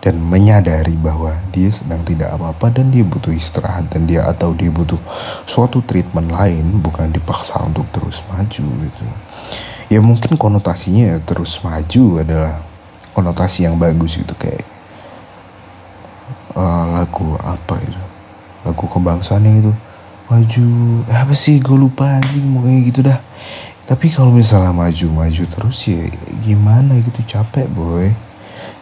dan 0.06 0.22
menyadari 0.22 0.94
bahwa 0.94 1.34
dia 1.50 1.74
sedang 1.74 2.06
tidak 2.06 2.30
apa-apa 2.38 2.70
dan 2.78 2.94
dia 2.94 3.02
butuh 3.02 3.34
istirahat 3.34 3.90
dan 3.90 4.06
dia 4.06 4.22
atau 4.30 4.54
dia 4.54 4.70
butuh 4.70 5.02
suatu 5.50 5.82
treatment 5.82 6.30
lain 6.30 6.78
bukan 6.78 7.10
dipaksa 7.10 7.58
untuk 7.66 7.90
terus 7.90 8.22
maju 8.30 8.66
gitu. 8.86 9.06
Ya 9.90 10.06
mungkin 10.06 10.38
konotasinya 10.38 11.18
terus 11.26 11.58
maju 11.66 12.22
adalah 12.22 12.62
konotasi 13.18 13.66
yang 13.66 13.82
bagus 13.82 14.22
gitu 14.22 14.38
kayak 14.38 14.62
uh, 16.54 17.02
lagu 17.02 17.34
apa 17.42 17.82
itu? 17.82 18.02
Lagu 18.62 18.86
kebangsaan 18.86 19.42
yang 19.42 19.58
itu 19.66 19.74
maju. 20.30 20.66
Eh, 21.10 21.18
apa 21.18 21.34
sih? 21.34 21.58
Gue 21.58 21.82
lupa 21.82 22.22
anjing 22.22 22.46
mau 22.46 22.62
kayak 22.62 22.82
gitu 22.94 23.10
dah. 23.10 23.18
Tapi 23.90 24.14
kalau 24.14 24.30
misalnya 24.30 24.70
maju-maju 24.70 25.44
terus 25.50 25.90
ya 25.90 26.06
gimana 26.46 26.94
gitu 27.02 27.26
capek 27.26 27.66
boy 27.74 28.14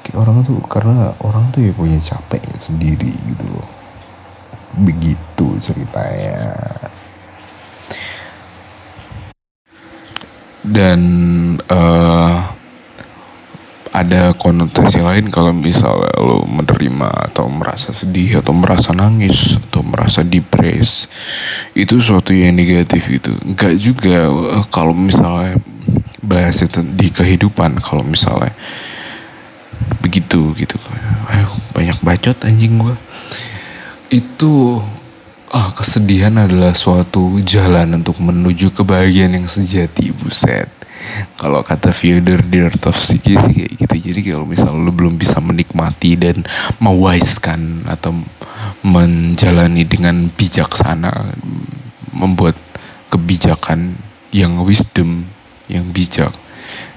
kayak 0.03 0.19
orang 0.19 0.43
tuh 0.43 0.59
karena 0.67 1.15
orang 1.23 1.47
tuh 1.55 1.63
ya 1.63 1.71
punya 1.71 1.95
capeknya 1.97 2.59
sendiri 2.59 3.11
gitu 3.11 3.45
loh. 3.47 3.67
Begitu 4.83 5.47
ceritanya. 5.63 6.53
Dan 10.63 11.01
uh, 11.67 12.53
ada 13.93 14.33
konotasi 14.33 15.05
lain 15.05 15.29
kalau 15.29 15.53
misalnya 15.53 16.09
lo 16.17 16.41
menerima 16.49 17.29
atau 17.29 17.45
merasa 17.45 17.93
sedih 17.93 18.41
atau 18.41 18.49
merasa 18.49 18.89
nangis 18.89 19.61
atau 19.69 19.85
merasa 19.85 20.25
depres 20.25 21.05
itu 21.77 22.01
suatu 22.01 22.33
yang 22.33 22.57
negatif 22.57 23.05
itu 23.13 23.29
enggak 23.45 23.77
juga 23.77 24.33
uh, 24.33 24.65
kalau 24.73 24.97
misalnya 24.97 25.61
bahas 26.25 26.65
di 26.97 27.07
kehidupan 27.13 27.77
kalau 27.77 28.01
misalnya 28.01 28.49
begitu 30.01 30.53
gitu 30.55 30.77
eh, 31.31 31.47
banyak 31.73 31.97
bacot 32.03 32.37
anjing 32.45 32.79
gue 32.79 32.95
itu 34.13 34.77
ah 35.53 35.69
kesedihan 35.73 36.33
adalah 36.37 36.73
suatu 36.73 37.37
jalan 37.45 38.01
untuk 38.01 38.17
menuju 38.17 38.73
kebahagiaan 38.73 39.37
yang 39.37 39.45
sejati 39.45 40.09
buset. 40.09 40.65
Kalau 41.37 41.61
kata 41.61 41.93
Fyodor 41.93 42.41
Dostoevsky 42.41 43.37
sih 43.37 43.53
kayak 43.61 43.71
gitu. 43.77 43.95
Jadi 44.09 44.21
kalau 44.33 44.49
misalnya 44.49 44.81
lo 44.81 44.89
belum 44.89 45.19
bisa 45.19 45.37
menikmati 45.43 46.17
dan 46.17 46.41
mewaiskan 46.81 47.85
atau 47.85 48.17
menjalani 48.81 49.85
dengan 49.85 50.31
bijaksana 50.33 51.11
membuat 52.15 52.57
kebijakan 53.13 53.93
yang 54.33 54.57
wisdom 54.65 55.29
yang 55.69 55.85
bijak 55.93 56.33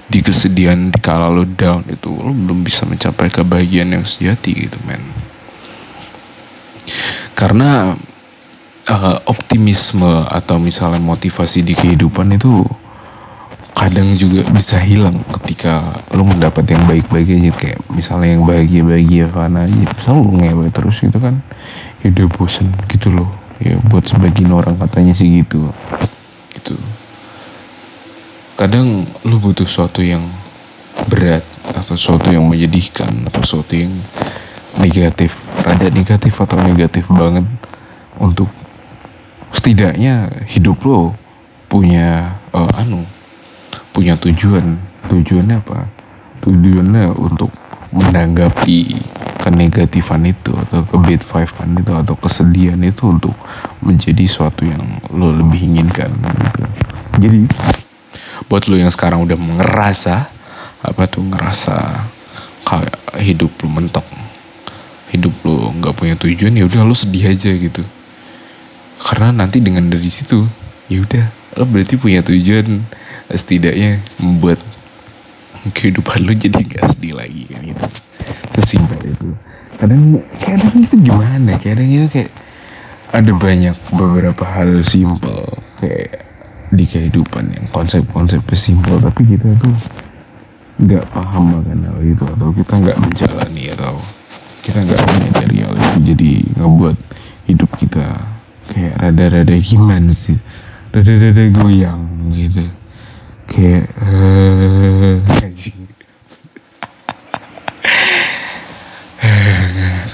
di 0.07 0.23
kesedihan 0.23 0.87
di 0.87 0.99
kala 1.03 1.27
lo 1.27 1.43
down 1.43 1.83
itu 1.91 2.07
lo 2.07 2.31
belum 2.31 2.63
bisa 2.63 2.87
mencapai 2.87 3.27
kebahagiaan 3.27 3.91
yang 3.91 4.05
sejati 4.07 4.55
gitu 4.55 4.79
men. 4.87 5.03
Karena 7.35 7.93
uh, 8.87 9.17
optimisme 9.27 10.25
atau 10.31 10.57
misalnya 10.57 11.03
motivasi 11.03 11.61
di 11.61 11.75
kehidupan 11.75 12.39
itu 12.39 12.63
kadang 13.77 14.17
juga 14.17 14.41
bisa 14.49 14.81
hilang 14.81 15.21
ketika 15.37 16.01
lo 16.09 16.25
mendapat 16.25 16.65
yang 16.71 16.87
baik-baik 16.87 17.27
aja. 17.27 17.51
Kayak 17.53 17.79
misalnya 17.91 18.39
yang 18.39 18.43
bahagia-bahagia 18.47 19.25
fana 19.29 19.67
aja 19.67 19.85
selalu 20.01 20.27
ngewe 20.41 20.65
terus 20.71 20.97
gitu 21.03 21.19
kan 21.19 21.43
ya 22.01 22.15
udah 22.15 22.27
bosen 22.31 22.71
gitu 22.87 23.11
loh. 23.11 23.29
Ya 23.59 23.75
buat 23.91 24.07
sebagian 24.07 24.55
orang 24.55 24.79
katanya 24.79 25.13
sih 25.13 25.43
gitu. 25.43 25.67
Gitu 26.55 26.79
kadang 28.57 29.05
lu 29.21 29.37
butuh 29.37 29.69
sesuatu 29.69 30.01
yang 30.01 30.25
berat 31.13 31.45
atau 31.69 31.93
sesuatu 31.93 32.33
yang 32.33 32.41
menyedihkan 32.49 33.29
atau 33.29 33.45
sesuatu 33.45 33.77
yang 33.77 33.93
negatif 34.81 35.37
rada 35.61 35.93
negatif 35.93 36.33
atau 36.41 36.57
negatif 36.65 37.05
banget 37.13 37.45
untuk 38.17 38.49
setidaknya 39.53 40.33
hidup 40.49 40.81
lo 40.89 41.13
punya 41.69 42.41
uh, 42.49 42.81
anu 42.81 43.05
punya 43.93 44.17
tujuan. 44.17 44.77
Tujuannya 45.07 45.57
apa? 45.61 45.87
Tujuannya 46.41 47.13
untuk 47.13 47.53
menanggapi 47.93 48.93
kenegatifan 49.39 50.27
itu 50.27 50.51
atau 50.67 50.83
ke 50.83 50.97
bad 50.99 51.21
five 51.23 51.47
itu 51.47 51.93
atau 51.93 52.15
kesedihan 52.19 52.81
itu 52.83 53.07
untuk 53.07 53.37
menjadi 53.79 54.25
suatu 54.27 54.67
yang 54.67 54.81
lo 55.13 55.31
lebih 55.31 55.61
inginkan 55.71 56.11
gitu. 56.19 56.61
Jadi 57.17 57.41
buat 58.45 58.69
lo 58.69 58.77
yang 58.77 58.93
sekarang 58.93 59.25
udah 59.25 59.33
ngerasa 59.33 60.29
apa 60.85 61.03
tuh 61.09 61.25
ngerasa 61.25 62.05
hidup 63.17 63.49
lo 63.65 63.67
mentok 63.73 64.05
hidup 65.09 65.33
lo 65.47 65.73
nggak 65.81 65.95
punya 65.97 66.13
tujuan 66.19 66.53
ya 66.53 66.69
udah 66.69 66.85
lo 66.85 66.93
sedih 66.93 67.33
aja 67.33 67.49
gitu. 67.49 67.81
Karena 68.97 69.33
nanti 69.33 69.57
dengan 69.57 69.89
dari 69.89 70.09
situ 70.09 70.45
ya 70.91 71.01
udah 71.01 71.25
lo 71.57 71.65
berarti 71.65 71.97
punya 71.97 72.21
tujuan 72.21 72.85
setidaknya 73.33 74.03
membuat 74.21 74.61
kehidupan 75.73 76.23
lo 76.23 76.31
jadi 76.31 76.61
gak 76.63 76.95
sedih 76.95 77.17
lagi 77.17 77.43
kan 77.49 77.59
gitu. 77.65 77.83
Sesimpel 78.55 79.15
itu. 79.15 79.27
Kadang 79.79 80.21
kadang 80.43 80.75
itu 80.81 80.95
gimana? 80.99 81.51
Kadang 81.57 81.87
itu 81.87 82.07
kayak 82.11 82.31
ada 83.15 83.31
banyak 83.31 83.75
beberapa 83.95 84.43
hal 84.43 84.83
simpel 84.83 85.55
kayak 85.79 86.26
di 86.71 86.83
kehidupan 86.83 87.55
yang 87.55 87.65
konsep-konsep 87.71 88.43
simpel 88.55 88.99
tapi 88.99 89.23
kita 89.23 89.55
tuh 89.61 89.75
nggak 90.77 91.05
paham 91.09 91.63
akan 91.63 91.79
hal 91.89 91.99
itu 92.05 92.23
atau 92.27 92.53
kita 92.53 92.73
nggak 92.77 92.97
menjalani 93.01 93.63
atau 93.73 93.95
kita 94.61 94.79
nggak 94.83 95.01
menyadari 95.09 95.57
hal 95.63 95.73
itu 95.73 95.97
jadi 96.13 96.31
ngebuat 96.59 96.97
hidup 97.47 97.71
kita 97.79 98.05
kayak 98.67 98.93
rada-rada 98.99 99.55
gimana 99.57 100.11
sih? 100.11 100.35
Rada-rada 100.91 101.43
goyang 101.55 102.29
gitu. 102.35 102.67
Kayak 103.47 103.87
uh, 104.03 105.23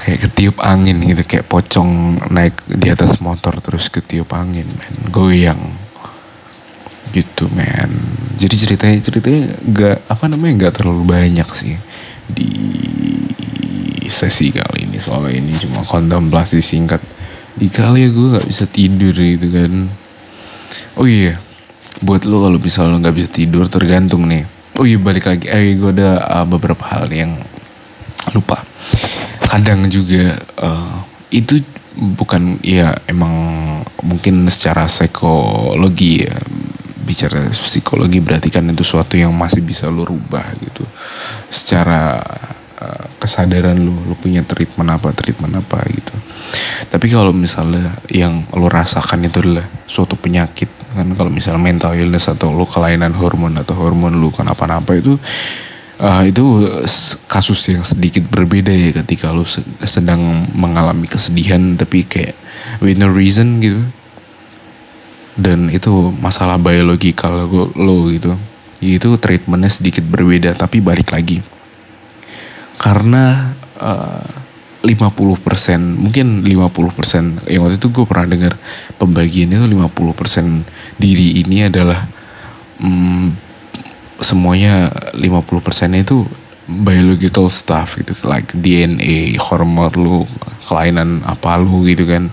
kayak 0.06 0.20
ketiup 0.30 0.62
angin 0.62 1.02
gitu 1.02 1.26
kayak 1.26 1.50
pocong 1.50 2.22
naik 2.30 2.54
di 2.70 2.94
atas 2.94 3.18
motor 3.18 3.58
terus 3.60 3.90
ketiup 3.90 4.30
angin 4.38 4.70
men. 4.70 4.96
Goyang 5.10 5.83
gitu 7.14 7.46
men. 7.54 7.94
Jadi 8.36 8.56
ceritanya 8.58 8.98
ceritanya 9.00 9.44
nggak 9.62 9.98
apa 10.10 10.26
namanya 10.26 10.54
nggak 10.66 10.74
terlalu 10.82 11.04
banyak 11.06 11.46
sih 11.54 11.78
di 12.26 12.50
sesi 14.10 14.50
kali 14.50 14.90
ini. 14.90 14.98
Soalnya 14.98 15.38
ini 15.38 15.54
cuma 15.62 15.86
kontemplasi 15.86 16.60
singkat. 16.60 17.00
Di 17.54 17.70
kali 17.70 18.04
ya 18.06 18.10
gue 18.10 18.28
nggak 18.34 18.48
bisa 18.50 18.66
tidur 18.66 19.14
gitu 19.14 19.48
kan. 19.54 19.86
Oh 20.98 21.06
iya 21.06 21.38
buat 22.02 22.26
lo 22.26 22.44
kalau 22.50 22.58
bisa 22.58 22.84
lo 22.84 22.98
nggak 22.98 23.16
bisa 23.16 23.30
tidur 23.30 23.70
tergantung 23.70 24.26
nih. 24.26 24.44
Oh 24.82 24.86
iya 24.90 24.98
balik 24.98 25.30
lagi. 25.30 25.46
Eh 25.48 25.78
gue 25.78 25.94
ada 25.94 26.42
uh, 26.42 26.46
beberapa 26.50 26.82
hal 26.90 27.14
yang 27.14 27.38
lupa. 28.34 28.58
Kadang 29.46 29.86
juga 29.86 30.34
uh, 30.58 31.06
itu 31.30 31.62
bukan 31.94 32.58
ya 32.66 32.90
emang 33.06 33.32
mungkin 34.02 34.50
secara 34.50 34.90
psikologi 34.90 36.26
ya 36.26 36.34
bicara 37.04 37.52
psikologi 37.52 38.24
berarti 38.24 38.50
kan 38.50 38.66
itu 38.72 38.82
suatu 38.82 39.20
yang 39.20 39.36
masih 39.36 39.62
bisa 39.62 39.92
lo 39.92 40.08
rubah 40.08 40.44
gitu. 40.64 40.84
Secara 41.52 42.18
uh, 42.80 43.06
kesadaran 43.20 43.78
lo 43.78 43.94
lo 44.08 44.16
punya 44.16 44.42
treatment 44.42 44.90
apa 44.90 45.12
treatment 45.12 45.60
apa 45.60 45.84
gitu. 45.92 46.16
Tapi 46.88 47.08
kalau 47.12 47.36
misalnya 47.36 47.94
yang 48.08 48.48
lo 48.56 48.72
rasakan 48.72 49.28
itu 49.28 49.44
adalah 49.44 49.68
suatu 49.86 50.16
penyakit 50.16 50.84
kan 50.94 51.10
kalau 51.18 51.34
misalnya 51.34 51.60
mental 51.60 51.98
illness 51.98 52.30
atau 52.30 52.54
lo 52.54 52.70
kelainan 52.70 53.18
hormon 53.18 53.58
atau 53.58 53.74
hormon 53.74 54.22
lo 54.22 54.30
kenapa-napa 54.30 54.94
itu 54.94 55.18
uh, 56.00 56.24
itu 56.24 56.70
kasus 57.26 57.74
yang 57.74 57.82
sedikit 57.82 58.24
berbeda 58.30 58.70
ya 58.70 58.94
ketika 59.04 59.34
lo 59.34 59.44
sedang 59.84 60.48
mengalami 60.54 61.10
kesedihan 61.10 61.76
tapi 61.76 62.06
kayak 62.06 62.38
with 62.80 63.02
no 63.02 63.10
reason 63.10 63.58
gitu 63.58 63.82
dan 65.34 65.70
itu 65.74 66.14
masalah 66.22 66.62
biologikal 66.62 67.50
lo 67.74 67.98
gitu. 68.14 68.38
Itu 68.84 69.16
treatmentnya 69.18 69.72
sedikit 69.72 70.06
berbeda 70.06 70.54
tapi 70.54 70.84
balik 70.84 71.16
lagi. 71.16 71.42
Karena 72.78 73.56
uh, 73.80 74.44
50% 74.84 74.92
mungkin 75.80 76.44
50% 76.44 77.48
yang 77.48 77.64
waktu 77.64 77.80
itu 77.80 77.88
gue 77.88 78.04
pernah 78.04 78.28
dengar 78.28 78.54
pembagian 79.00 79.56
itu 79.56 79.64
50% 79.64 81.00
diri 81.00 81.40
ini 81.40 81.72
adalah 81.72 82.04
hmm, 82.84 83.32
semuanya 84.20 84.92
50% 85.16 86.04
itu 86.04 86.28
biological 86.68 87.48
stuff 87.48 87.96
gitu. 87.96 88.12
Like 88.28 88.52
DNA 88.52 89.40
hormon 89.40 89.92
lu 89.96 90.28
kelainan 90.68 91.24
apa 91.24 91.56
lu 91.60 91.88
gitu 91.88 92.04
kan 92.04 92.28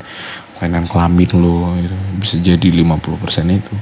kelainan 0.60 0.84
kelamin 0.84 1.40
lu 1.40 1.72
gitu. 1.80 1.96
bisa 2.20 2.36
jadi 2.36 2.68
50% 2.84 2.84
itu. 3.48 3.74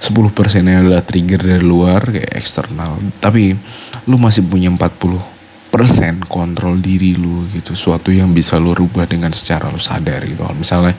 10% 0.00 0.64
adalah 0.64 1.04
trigger 1.04 1.36
dari 1.36 1.60
luar 1.60 2.00
kayak 2.08 2.32
eksternal. 2.32 2.96
Tapi 3.20 3.52
lu 4.08 4.16
masih 4.16 4.40
punya 4.48 4.72
40 4.72 5.20
persen 5.68 6.24
kontrol 6.24 6.80
diri 6.80 7.12
lu 7.12 7.44
gitu. 7.52 7.76
Suatu 7.76 8.08
yang 8.08 8.32
bisa 8.32 8.56
lu 8.56 8.72
rubah 8.72 9.04
dengan 9.04 9.36
secara 9.36 9.68
lu 9.68 9.76
sadar 9.76 10.24
gitu. 10.24 10.48
Misalnya 10.56 10.96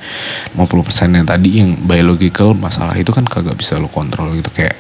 50% 0.54 1.18
yang 1.18 1.26
tadi 1.26 1.50
yang 1.58 1.74
biological 1.74 2.54
masalah 2.54 2.94
itu 2.94 3.10
kan 3.10 3.26
kagak 3.26 3.58
bisa 3.58 3.82
lu 3.82 3.90
kontrol 3.90 4.30
gitu. 4.30 4.54
Kayak 4.54 4.78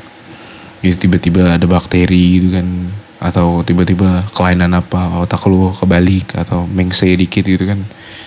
gitu 0.86 1.10
tiba-tiba 1.10 1.58
ada 1.58 1.66
bakteri 1.66 2.38
gitu 2.38 2.54
kan. 2.54 2.70
Atau 3.18 3.66
tiba-tiba 3.66 4.30
kelainan 4.38 4.78
apa 4.78 5.26
otak 5.26 5.42
lu 5.50 5.74
kebalik 5.74 6.38
atau 6.38 6.70
mengse 6.70 7.10
dikit 7.18 7.42
gitu 7.42 7.66
kan 7.66 7.82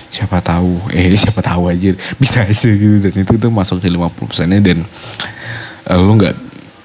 siapa 0.09 0.41
tahu 0.41 0.91
eh 0.93 1.13
siapa 1.23 1.41
tahu 1.45 1.73
aja 1.73 1.93
bisa 2.17 2.45
aja 2.45 2.71
gitu. 2.71 2.99
Dan 2.99 3.15
itu 3.15 3.33
tuh 3.37 3.53
masuk 3.53 3.81
di 3.81 3.89
50 3.93 4.29
persennya 4.29 4.61
dan 4.61 4.85
uh, 5.89 5.99
lu 6.01 6.17
nggak 6.19 6.37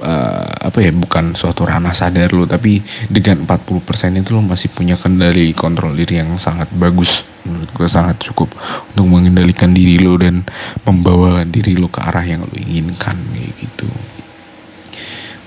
uh, 0.03 0.67
apa 0.67 0.77
ya 0.83 0.91
bukan 0.91 1.33
suatu 1.33 1.63
ranah 1.63 1.95
sadar 1.95 2.29
lo 2.35 2.43
tapi 2.43 2.83
dengan 3.07 3.47
40% 3.47 4.19
itu 4.19 4.29
lo 4.35 4.43
masih 4.43 4.69
punya 4.75 4.99
kendali 4.99 5.55
kontrol 5.55 5.95
diri 5.95 6.19
yang 6.19 6.35
sangat 6.35 6.69
bagus. 6.75 7.23
Menurut 7.43 7.71
gue 7.75 7.87
sangat 7.91 8.23
cukup 8.23 8.51
untuk 8.95 9.05
mengendalikan 9.07 9.75
diri 9.75 9.99
lo 9.99 10.15
dan 10.15 10.43
membawa 10.87 11.43
diri 11.43 11.75
lo 11.75 11.91
ke 11.91 11.99
arah 11.99 12.23
yang 12.23 12.43
lo 12.43 12.55
inginkan 12.55 13.15
kayak 13.35 13.51
gitu. 13.59 13.89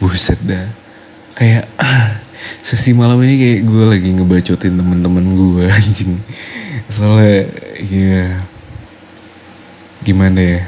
Buset 0.01 0.41
dah. 0.45 0.69
Kayak 1.37 1.65
sesi 2.61 2.93
malam 2.93 3.21
ini 3.25 3.35
kayak 3.37 3.61
gue 3.65 3.85
lagi 3.89 4.09
ngebacotin 4.13 4.75
temen-temen 4.77 5.25
gue 5.35 5.65
anjing. 5.79 6.21
Soalnya 6.87 7.51
ya 7.83 8.41
gimana 10.05 10.41
ya? 10.41 10.63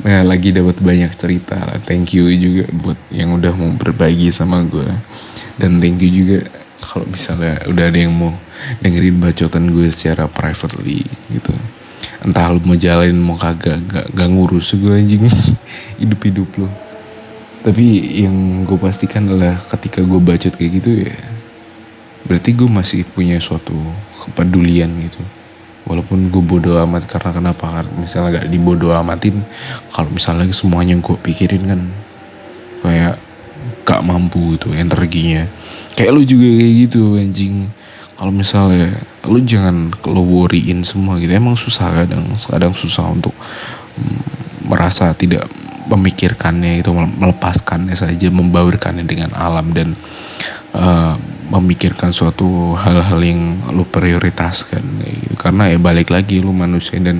Ya 0.00 0.20
lagi 0.24 0.52
dapat 0.52 0.80
banyak 0.80 1.12
cerita. 1.12 1.60
Lah 1.60 1.80
thank 1.84 2.16
you 2.16 2.28
juga 2.32 2.64
buat 2.72 2.98
yang 3.12 3.36
udah 3.36 3.52
mau 3.56 3.72
berbagi 3.76 4.32
sama 4.32 4.64
gue. 4.64 4.88
Dan 5.60 5.80
thank 5.80 6.00
you 6.00 6.24
juga 6.24 6.38
kalau 6.80 7.04
misalnya 7.08 7.60
udah 7.68 7.84
ada 7.92 7.98
yang 8.00 8.14
mau 8.16 8.32
dengerin 8.80 9.20
bacotan 9.20 9.68
gue 9.72 9.88
secara 9.92 10.24
privately 10.28 11.04
gitu. 11.28 11.52
Entah 12.24 12.52
lu 12.52 12.60
mau 12.64 12.76
jalanin 12.76 13.16
mau 13.16 13.36
kagak 13.36 13.80
gak, 13.88 14.06
gak 14.12 14.28
ngurus 14.28 14.76
gue 14.76 14.92
anjing. 14.92 15.24
Hidup 16.00 16.20
hidup 16.24 16.48
lo 16.56 16.89
tapi 17.60 18.20
yang 18.24 18.64
gue 18.64 18.78
pastikan 18.80 19.28
adalah 19.28 19.60
ketika 19.76 20.00
gue 20.00 20.20
bacot 20.20 20.54
kayak 20.56 20.72
gitu 20.80 21.04
ya 21.04 21.16
berarti 22.30 22.52
gue 22.52 22.68
masih 22.68 23.02
punya 23.08 23.40
suatu 23.40 23.74
kepedulian 24.26 24.90
gitu. 25.02 25.22
Walaupun 25.88 26.28
gue 26.28 26.42
bodoh 26.44 26.76
amat 26.86 27.08
karena 27.08 27.30
kenapa? 27.32 27.82
Misalnya 27.98 28.44
gak 28.44 28.48
dibodoh 28.52 28.94
amatin 28.94 29.40
kalau 29.90 30.12
misalnya 30.12 30.46
semuanya 30.52 30.94
gue 31.00 31.16
pikirin 31.18 31.64
kan 31.66 31.80
kayak 32.84 33.16
gak 33.82 34.04
mampu 34.04 34.54
gitu 34.54 34.70
energinya. 34.76 35.48
Kayak 35.96 36.10
lu 36.14 36.22
juga 36.22 36.46
kayak 36.46 36.74
gitu 36.86 37.02
anjing. 37.16 37.54
Kalau 38.14 38.30
misalnya 38.30 38.92
lu 39.24 39.40
jangan 39.40 39.90
lo 40.04 40.22
worryin 40.22 40.84
semua 40.84 41.16
gitu. 41.16 41.32
Emang 41.32 41.56
susah 41.56 42.04
kadang 42.04 42.30
kadang 42.36 42.76
susah 42.76 43.10
untuk 43.10 43.32
mm, 43.98 44.20
merasa 44.68 45.10
tidak 45.16 45.48
memikirkannya 45.90 46.80
itu 46.80 46.94
melepaskannya 46.94 47.98
saja 47.98 48.30
membaurkannya 48.30 49.02
dengan 49.02 49.34
alam 49.34 49.74
dan 49.74 49.92
uh, 50.74 51.18
memikirkan 51.50 52.14
suatu 52.14 52.78
hal-hal 52.78 53.18
yang 53.18 53.58
lu 53.74 53.82
prioritaskan 53.82 54.82
gitu. 55.02 55.34
karena 55.34 55.66
ya 55.66 55.78
balik 55.82 56.14
lagi 56.14 56.38
lu 56.38 56.54
manusia 56.54 57.02
dan 57.02 57.18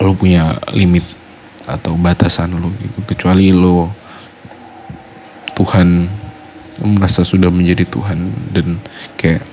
lu 0.00 0.16
punya 0.16 0.56
limit 0.72 1.04
atau 1.68 1.92
batasan 2.00 2.56
lu 2.56 2.72
gitu 2.80 3.04
kecuali 3.04 3.52
lu 3.52 3.84
Tuhan 5.52 6.08
merasa 6.80 7.26
sudah 7.26 7.52
menjadi 7.52 7.84
Tuhan 7.84 8.18
dan 8.54 8.80
kayak 9.20 9.44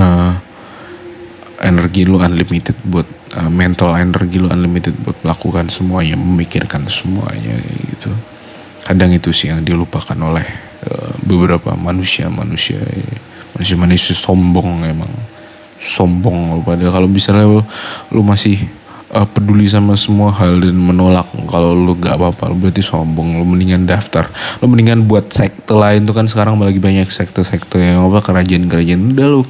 uh, 0.00 0.32
energi 1.60 2.08
lu 2.08 2.16
unlimited 2.16 2.78
buat 2.88 3.19
uh, 3.36 3.50
mental 3.50 3.94
energi 3.98 4.40
lu 4.40 4.48
unlimited 4.48 4.96
buat 5.02 5.18
melakukan 5.22 5.68
semuanya 5.68 6.16
memikirkan 6.16 6.86
semuanya 6.90 7.54
gitu. 7.90 8.10
Kadang 8.86 9.14
itu 9.14 9.30
sih 9.30 9.52
yang 9.52 9.62
dilupakan 9.62 10.16
oleh 10.18 10.70
Eh, 10.80 11.12
beberapa 11.28 11.76
manusia 11.76 12.32
manusia 12.32 12.80
manusia 13.52 13.76
manusia 13.76 14.16
sombong 14.16 14.80
emang. 14.88 15.12
Sombong 15.76 16.56
lo 16.56 16.64
pada 16.64 16.88
kalau 16.88 17.04
misalnya 17.04 17.44
lo, 17.44 17.60
lo 18.08 18.20
masih 18.24 18.64
uh, 19.14 19.26
peduli 19.26 19.66
sama 19.66 19.98
semua 19.98 20.30
hal 20.34 20.62
dan 20.62 20.74
menolak 20.78 21.26
kalau 21.50 21.74
lo 21.74 21.98
gak 21.98 22.16
apa-apa 22.18 22.54
berarti 22.54 22.82
sombong 22.82 23.42
lo 23.42 23.44
mendingan 23.46 23.86
daftar. 23.86 24.30
Lo 24.62 24.70
mendingan 24.70 25.06
buat 25.06 25.30
sekte 25.30 25.74
lain 25.74 26.06
tuh 26.06 26.14
kan 26.14 26.26
sekarang 26.30 26.58
lagi 26.58 26.78
banyak 26.78 27.06
sekte-sekte 27.10 27.78
yang 27.78 28.06
apa 28.10 28.22
kerajaan-kerajaan 28.22 29.14
udah 29.14 29.26
lo 29.26 29.40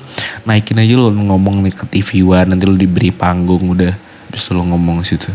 naikin 0.49 0.81
aja 0.81 0.97
lo 0.97 1.13
ngomong 1.13 1.65
nih 1.65 1.75
ke 1.77 1.85
TV 1.89 2.25
One 2.25 2.57
nanti 2.57 2.65
lo 2.65 2.77
diberi 2.77 3.13
panggung 3.13 3.73
udah. 3.73 3.93
Bisa 4.31 4.57
lo 4.57 4.65
ngomong 4.65 5.05
situ. 5.05 5.31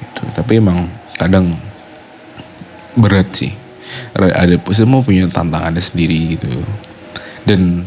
Itu 0.00 0.22
tapi 0.36 0.60
emang 0.62 0.86
kadang 1.18 1.56
berat 2.94 3.32
sih. 3.34 3.52
Ada 4.14 4.60
semua 4.70 5.02
punya 5.02 5.26
tantangannya 5.26 5.82
sendiri 5.82 6.38
gitu. 6.38 6.46
Dan 7.42 7.82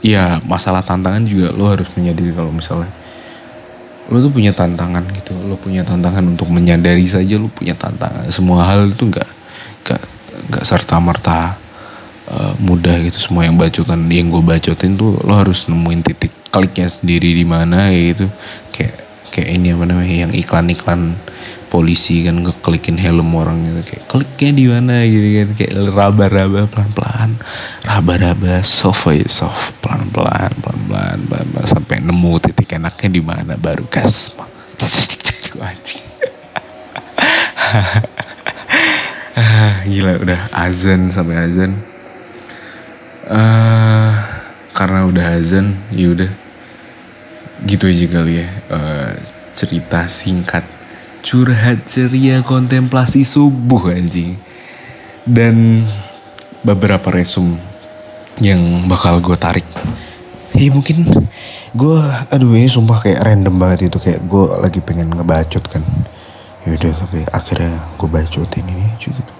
ya 0.00 0.38
masalah 0.44 0.80
tantangan 0.80 1.24
juga 1.26 1.52
lo 1.52 1.68
harus 1.72 1.88
menyadari 1.96 2.32
kalau 2.32 2.52
misalnya 2.52 2.88
lo 4.12 4.20
tuh 4.20 4.32
punya 4.32 4.52
tantangan 4.52 5.04
gitu. 5.16 5.32
Lo 5.48 5.56
punya 5.56 5.80
tantangan 5.86 6.24
untuk 6.28 6.52
menyadari 6.52 7.04
saja 7.08 7.40
lo 7.40 7.48
punya 7.48 7.72
tantangan. 7.72 8.28
Semua 8.28 8.68
hal 8.68 8.92
itu 8.92 9.08
nggak 9.08 9.28
nggak 9.84 10.02
nggak 10.52 10.64
serta 10.64 11.00
merta 11.00 11.56
uh, 12.28 12.52
mudah 12.60 13.00
gitu. 13.04 13.16
Semua 13.16 13.48
yang 13.48 13.56
bacotan 13.56 14.04
yang 14.12 14.28
gue 14.28 14.42
bacotin 14.44 14.96
tuh 14.98 15.16
lo 15.24 15.32
harus 15.36 15.66
nemuin 15.70 16.00
titik 16.04 16.32
kliknya 16.52 16.88
sendiri 16.88 17.32
di 17.32 17.46
mana 17.48 17.88
gitu. 17.92 18.28
Kayak 18.74 18.96
kayak 19.32 19.48
ini 19.50 19.72
apa 19.72 19.84
namanya 19.88 20.16
yang 20.28 20.32
iklan-iklan 20.36 21.16
polisi 21.74 22.22
kan 22.22 22.38
ngeklikin 22.38 23.02
helm 23.02 23.34
orang 23.34 23.66
gitu 23.66 23.82
kayak 23.82 24.06
kliknya 24.06 24.50
di 24.54 24.64
mana? 24.70 25.02
Gitu 25.02 25.42
kan 25.42 25.48
kayak 25.58 25.74
raba-raba 25.90 26.70
pelan-pelan 26.70 27.34
raba-raba 27.82 28.62
soft 28.62 29.10
aja 29.10 29.26
soft 29.26 29.74
pelan-pelan 29.82 30.54
pelan-pelan 30.62 31.18
pelan-pelan 31.26 31.66
sampai 31.66 31.98
nemu 31.98 32.38
titik 32.38 32.78
enaknya 32.78 33.10
di 33.10 33.22
mana 33.26 33.58
baru 33.58 33.82
gas. 33.90 34.30
Gila 39.90 40.22
udah 40.22 40.46
azan 40.54 41.10
sampai 41.10 41.42
azan. 41.42 41.74
Uh, 43.26 44.14
karena 44.70 45.10
udah 45.10 45.42
azan 45.42 45.74
ya 45.90 46.14
udah. 46.14 46.30
Gitu 47.66 47.90
aja 47.90 48.06
kali 48.14 48.38
ya 48.44 48.46
uh, 48.70 49.10
cerita 49.50 50.06
singkat 50.06 50.73
curhat 51.24 51.88
ceria 51.88 52.44
kontemplasi 52.44 53.24
subuh 53.24 53.96
anjing. 53.96 54.36
Dan 55.24 55.88
beberapa 56.60 57.08
resum 57.08 57.56
yang 58.44 58.60
bakal 58.84 59.24
gue 59.24 59.36
tarik. 59.40 59.64
Ya 60.54 60.70
mungkin 60.70 61.08
gue 61.74 61.98
aduh 62.30 62.52
ini 62.54 62.68
sumpah 62.68 63.00
kayak 63.00 63.24
random 63.24 63.56
banget 63.56 63.88
itu. 63.88 63.96
Kayak 63.96 64.20
gue 64.28 64.44
lagi 64.60 64.80
pengen 64.84 65.08
ngebacot 65.08 65.64
kan. 65.64 65.80
Yaudah 66.68 66.92
tapi 66.92 67.24
akhirnya 67.32 67.80
gue 67.96 68.08
bacotin 68.08 68.68
ini 68.68 68.84
aja 68.84 69.08
gitu. 69.08 69.34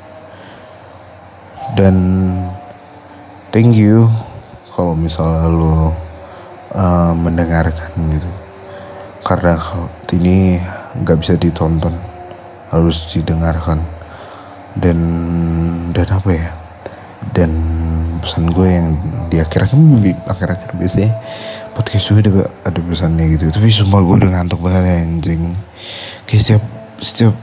Dan 1.76 1.96
thank 3.52 3.76
you 3.76 4.08
kalau 4.72 4.96
misalnya 4.96 5.52
lo 5.52 5.92
uh, 6.72 7.12
mendengarkan 7.12 7.92
gitu. 8.08 8.30
Karena 9.24 9.56
ini 10.12 10.60
nggak 11.02 11.18
bisa 11.18 11.34
ditonton 11.34 11.94
harus 12.70 13.10
didengarkan. 13.10 13.82
Dan 14.74 14.98
dan 15.94 16.08
apa 16.10 16.30
ya? 16.34 16.50
Dan 17.34 17.50
pesan 18.18 18.50
gue 18.50 18.68
yang 18.68 18.88
di 19.30 19.38
akhir-akhir 19.38 19.78
akhir-akhir 20.26 20.70
biasanya 20.80 21.12
podcast 21.74 22.10
gue 22.10 22.20
ada 22.26 22.32
ada 22.66 22.80
pesannya 22.82 23.24
gitu. 23.38 23.50
Tapi 23.50 23.68
semua 23.70 24.02
gue 24.02 24.14
udah 24.18 24.30
ngantuk 24.38 24.62
banget 24.62 24.82
ya, 24.82 24.96
anjing. 25.06 25.42
Kayak 26.26 26.42
setiap 26.42 26.62
setiap 26.98 27.34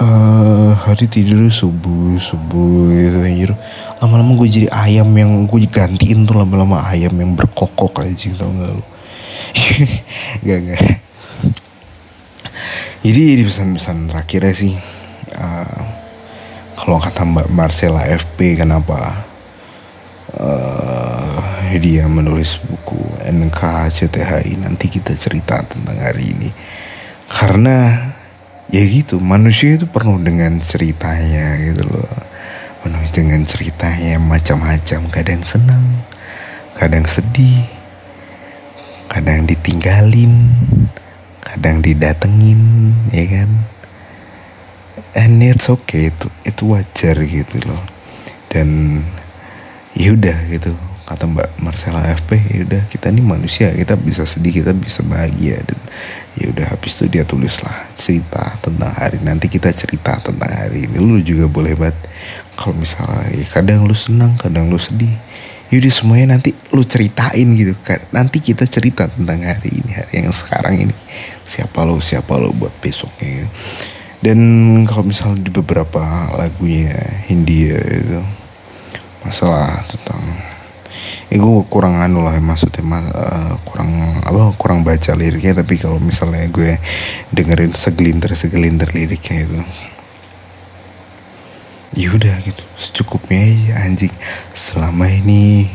uh, 0.00 0.72
hari 0.88 1.08
tidur 1.08 1.48
subuh 1.52 2.16
subuh 2.16 2.88
gitu 2.92 3.18
anjir. 3.20 3.50
Lama-lama 4.00 4.32
gue 4.40 4.48
jadi 4.48 4.68
ayam 4.72 5.08
yang 5.12 5.44
gue 5.44 5.68
gantiin 5.68 6.24
tuh 6.24 6.36
lama-lama 6.36 6.80
ayam 6.88 7.12
yang 7.16 7.36
berkokok 7.36 8.02
aja 8.02 8.32
tau 8.34 8.50
gak 8.50 8.70
lu? 8.72 8.84
Gak 10.48 10.58
gak 10.64 10.80
jadi 13.02 13.22
di 13.38 13.44
pesan-pesan 13.44 14.08
terakhirnya 14.08 14.54
sih 14.54 14.74
uh, 15.36 15.82
kalau 16.78 16.98
kata 16.98 17.22
Mbak 17.22 17.48
Marcella 17.54 18.02
FP 18.06 18.58
kenapa 18.58 19.22
uh, 20.34 21.38
dia 21.78 22.04
menulis 22.10 22.58
buku 22.62 22.98
NKCTHI 23.22 24.60
nanti 24.60 24.90
kita 24.90 25.14
cerita 25.16 25.62
tentang 25.62 25.96
hari 25.96 26.34
ini. 26.34 26.50
Karena 27.30 27.96
ya 28.68 28.82
gitu 28.82 29.22
manusia 29.22 29.78
itu 29.78 29.88
penuh 29.88 30.20
dengan 30.20 30.58
ceritanya 30.60 31.56
gitu 31.62 31.86
loh. 31.86 32.12
Penuh 32.82 33.04
dengan 33.14 33.40
ceritanya 33.46 34.18
macam-macam. 34.18 35.00
Kadang 35.08 35.42
senang 35.46 35.84
kadang 36.72 37.04
sedih 37.06 37.62
kadang 39.12 39.44
ditinggalin 39.44 40.50
kadang 41.52 41.84
didatengin 41.84 42.60
ya 43.12 43.24
kan? 43.28 43.50
And 45.12 45.44
it's 45.44 45.68
okay 45.68 46.08
itu 46.08 46.28
itu 46.48 46.62
wajar 46.72 47.16
gitu 47.20 47.56
loh. 47.68 47.82
Dan 48.48 49.00
yaudah 49.92 50.48
gitu 50.48 50.72
kata 51.04 51.28
Mbak 51.28 51.60
Marcella 51.60 52.08
FP 52.16 52.40
yaudah 52.56 52.88
kita 52.88 53.12
nih 53.12 53.20
manusia 53.20 53.68
kita 53.76 54.00
bisa 54.00 54.24
sedih 54.24 54.64
kita 54.64 54.72
bisa 54.72 55.04
bahagia. 55.04 55.60
Dan 55.60 55.78
yaudah 56.40 56.72
habis 56.72 56.96
itu 56.96 57.20
dia 57.20 57.24
tulis 57.28 57.60
lah 57.60 57.84
cerita 57.92 58.56
tentang 58.64 58.92
hari 58.96 59.20
nanti 59.20 59.52
kita 59.52 59.68
cerita 59.76 60.16
tentang 60.24 60.48
hari 60.48 60.88
ini. 60.88 60.96
Lu 60.96 61.20
juga 61.20 61.52
boleh 61.52 61.76
banget 61.76 61.98
kalau 62.56 62.72
misalnya 62.80 63.28
ya 63.28 63.44
kadang 63.52 63.84
lu 63.84 63.92
senang 63.92 64.32
kadang 64.40 64.72
lu 64.72 64.80
sedih 64.80 65.12
yaudah 65.72 65.88
semuanya 65.88 66.36
nanti 66.36 66.52
lu 66.76 66.84
ceritain 66.84 67.48
gitu 67.56 67.72
kan. 67.80 68.04
Nanti 68.12 68.44
kita 68.44 68.68
cerita 68.68 69.08
tentang 69.08 69.40
hari 69.40 69.72
ini 69.72 69.90
hari 69.96 70.28
yang 70.28 70.34
sekarang 70.36 70.76
ini. 70.76 70.96
Siapa 71.48 71.88
lo 71.88 71.96
siapa 71.96 72.36
lo 72.36 72.52
buat 72.52 72.76
besoknya 72.84 73.42
gitu. 73.42 73.50
dan 74.22 74.38
kalau 74.86 75.02
misalnya 75.02 75.42
di 75.42 75.50
beberapa 75.50 76.30
lagunya 76.38 76.94
Hindia 77.26 77.74
itu 77.74 78.22
masalah 79.26 79.82
tentang 79.82 80.22
ya 81.26 81.42
gue 81.42 81.64
kurang 81.66 81.98
anu 81.98 82.22
lah 82.22 82.36
maksudnya 82.38 82.84
uh, 82.86 83.58
kurang 83.66 83.90
apa 84.22 84.52
kurang 84.60 84.84
baca 84.84 85.16
liriknya. 85.16 85.64
Tapi 85.64 85.80
kalau 85.80 85.96
misalnya 85.96 86.44
gue 86.52 86.76
dengerin 87.32 87.72
segelintir 87.72 88.36
segelintir 88.36 88.92
liriknya 88.92 89.48
itu 89.48 89.60
ya 91.92 92.08
udah 92.12 92.34
gitu 92.44 92.62
secukupnya 92.76 93.40
aja 93.40 93.88
anjing. 93.88 94.12
Selama 94.52 95.06
ini. 95.08 95.66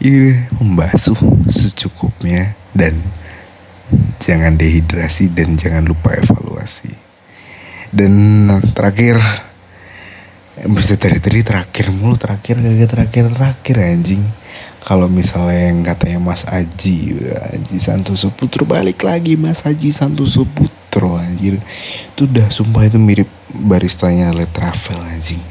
Ya 0.00 0.36
membasuh 0.60 1.16
secukupnya 1.48 2.52
dan 2.76 3.00
jangan 4.20 4.60
dehidrasi 4.60 5.32
dan 5.32 5.56
jangan 5.56 5.88
lupa 5.88 6.12
evaluasi. 6.12 6.92
Dan 7.88 8.12
terakhir 8.76 9.16
bisa 10.68 11.00
dari 11.00 11.16
tadi 11.22 11.40
terakhir 11.40 11.88
mulu 11.94 12.20
terakhir 12.20 12.60
gak 12.60 12.90
terakhir 12.92 13.24
terakhir 13.32 13.76
anjing. 13.80 14.20
Kalau 14.84 15.08
misalnya 15.08 15.72
yang 15.72 15.80
katanya 15.84 16.20
Mas 16.20 16.44
Aji 16.48 17.16
Aji 17.56 17.76
Santoso 17.80 18.32
Putro 18.32 18.64
balik 18.68 19.04
lagi 19.04 19.36
Mas 19.36 19.64
Aji 19.64 19.92
Santoso 19.92 20.44
Putro 20.88 21.20
anjir. 21.20 21.60
Itu 22.16 22.24
udah 22.24 22.48
sumpah 22.48 22.88
itu 22.88 22.96
mirip 22.96 23.28
baristanya 23.52 24.32
Le 24.32 24.48
Travel 24.48 24.96
anjing. 25.04 25.44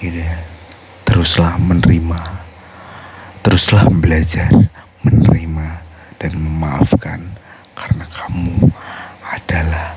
Iya. 0.00 0.40
Teruslah 1.04 1.60
menerima. 1.60 2.20
Teruslah 3.44 3.92
belajar 3.92 4.48
menerima 5.04 5.84
dan 6.16 6.32
memaafkan 6.40 7.20
karena 7.76 8.08
kamu 8.08 8.72
adalah 9.28 9.92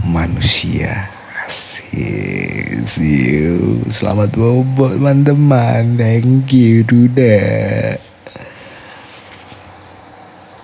manusia. 0.00 1.12
Asik 1.44 2.56
see 2.86 3.50
selamat 3.90 4.38
bobo 4.38 4.94
teman-teman 4.94 5.98
thank 5.98 6.54
you 6.54 6.86
duda 6.86 7.98